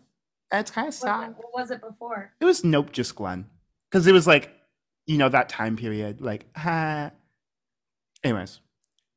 [0.52, 1.34] And it's kind of What, sad.
[1.38, 2.32] what was it before?
[2.40, 3.46] It was nope, just Glen.
[3.90, 4.52] Because it was like,
[5.06, 6.20] you know, that time period.
[6.20, 7.12] Like, ha.
[8.24, 8.60] Anyways.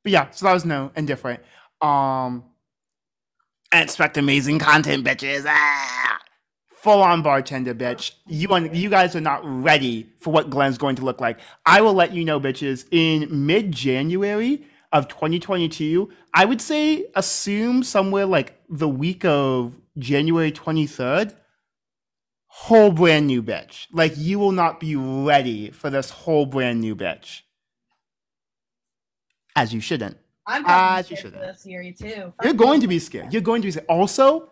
[0.04, 1.42] But yeah, so that was no and different.
[1.82, 2.46] Um
[3.74, 5.46] I expect amazing content, bitches.
[5.48, 6.15] Ah!
[6.86, 8.12] Full on bartender, bitch.
[8.28, 11.40] You un- you guys are not ready for what Glen's going to look like.
[11.66, 17.82] I will let you know, bitches, in mid January, of 2022, I would say assume
[17.82, 21.34] somewhere like the week of January 23rd,
[22.46, 23.88] whole brand new bitch.
[23.92, 27.42] Like you will not be ready for this whole brand new bitch.
[29.56, 30.18] As you shouldn't.
[30.46, 31.42] I'm Ah, probably you scared for shouldn't.
[31.56, 32.34] this year too.
[32.44, 33.34] You're going to be scared.
[33.34, 33.88] You're going to be scared.
[33.90, 34.52] Also,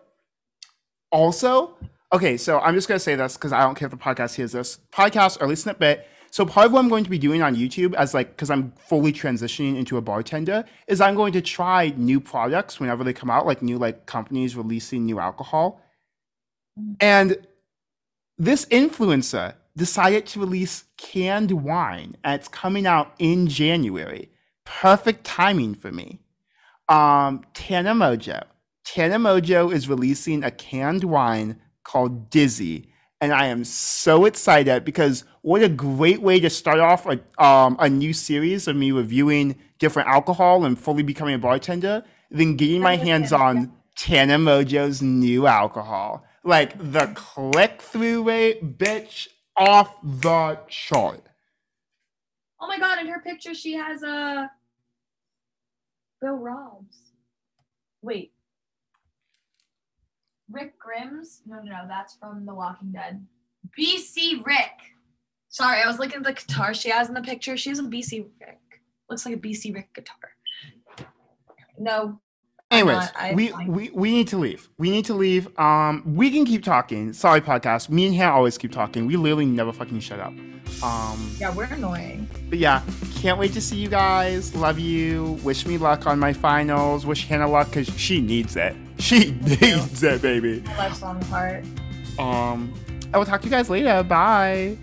[1.12, 1.78] also,
[2.14, 4.54] okay, so I'm just gonna say this because I don't care if the podcast hears
[4.54, 4.80] this.
[4.92, 6.08] Podcast, early snippet.
[6.32, 8.72] So part of what I'm going to be doing on YouTube as like because I'm
[8.88, 13.30] fully transitioning into a bartender is I'm going to try new products whenever they come
[13.30, 15.82] out, like new like companies releasing new alcohol.
[17.00, 17.38] And
[18.38, 24.30] this influencer decided to release canned wine and it's coming out in January.
[24.66, 26.20] Perfect timing for me
[26.90, 28.44] um, Tana Mongeau.
[28.84, 32.90] Tana Mongeau is releasing a canned wine called Dizzy.
[33.22, 37.78] And I am so excited because what a great way to start off a, um,
[37.80, 42.82] a new series of me reviewing different alcohol and fully becoming a bartender than getting
[42.82, 46.26] my hands on Tana Mongeau's new alcohol.
[46.44, 51.22] Like the click through rate, bitch, off the chart.
[52.60, 53.00] Oh my god!
[53.00, 54.50] In her picture, she has a
[56.22, 56.98] Bill Robs.
[58.02, 58.34] Wait,
[60.52, 61.42] Rick Grimes?
[61.46, 61.86] No, no, no.
[61.88, 63.26] That's from The Walking Dead.
[63.80, 64.72] BC Rick.
[65.50, 67.56] Sorry, I was looking at the guitar she has in the picture.
[67.58, 68.60] She has a BC Rick.
[69.10, 70.16] Looks like a BC Rick guitar.
[71.78, 72.20] No.
[72.72, 73.12] Anyways, not.
[73.16, 74.68] I- we, I- we we need to leave.
[74.80, 75.48] We need to leave.
[75.60, 77.14] Um, we can keep talking.
[77.14, 77.90] Sorry, podcast.
[77.90, 79.06] Me and Hannah always keep talking.
[79.06, 80.34] We literally never fucking shut up.
[80.82, 82.28] Um, Yeah, we're annoying.
[82.50, 82.82] but yeah,
[83.16, 84.56] can't wait to see you guys.
[84.56, 85.38] Love you.
[85.44, 87.06] Wish me luck on my finals.
[87.06, 88.76] Wish Hannah luck because she needs it.
[89.08, 90.62] She needs that baby.
[90.62, 91.66] Falling apart.
[92.18, 92.74] Um,
[93.14, 94.02] I will talk to you guys later.
[94.02, 94.78] Bye.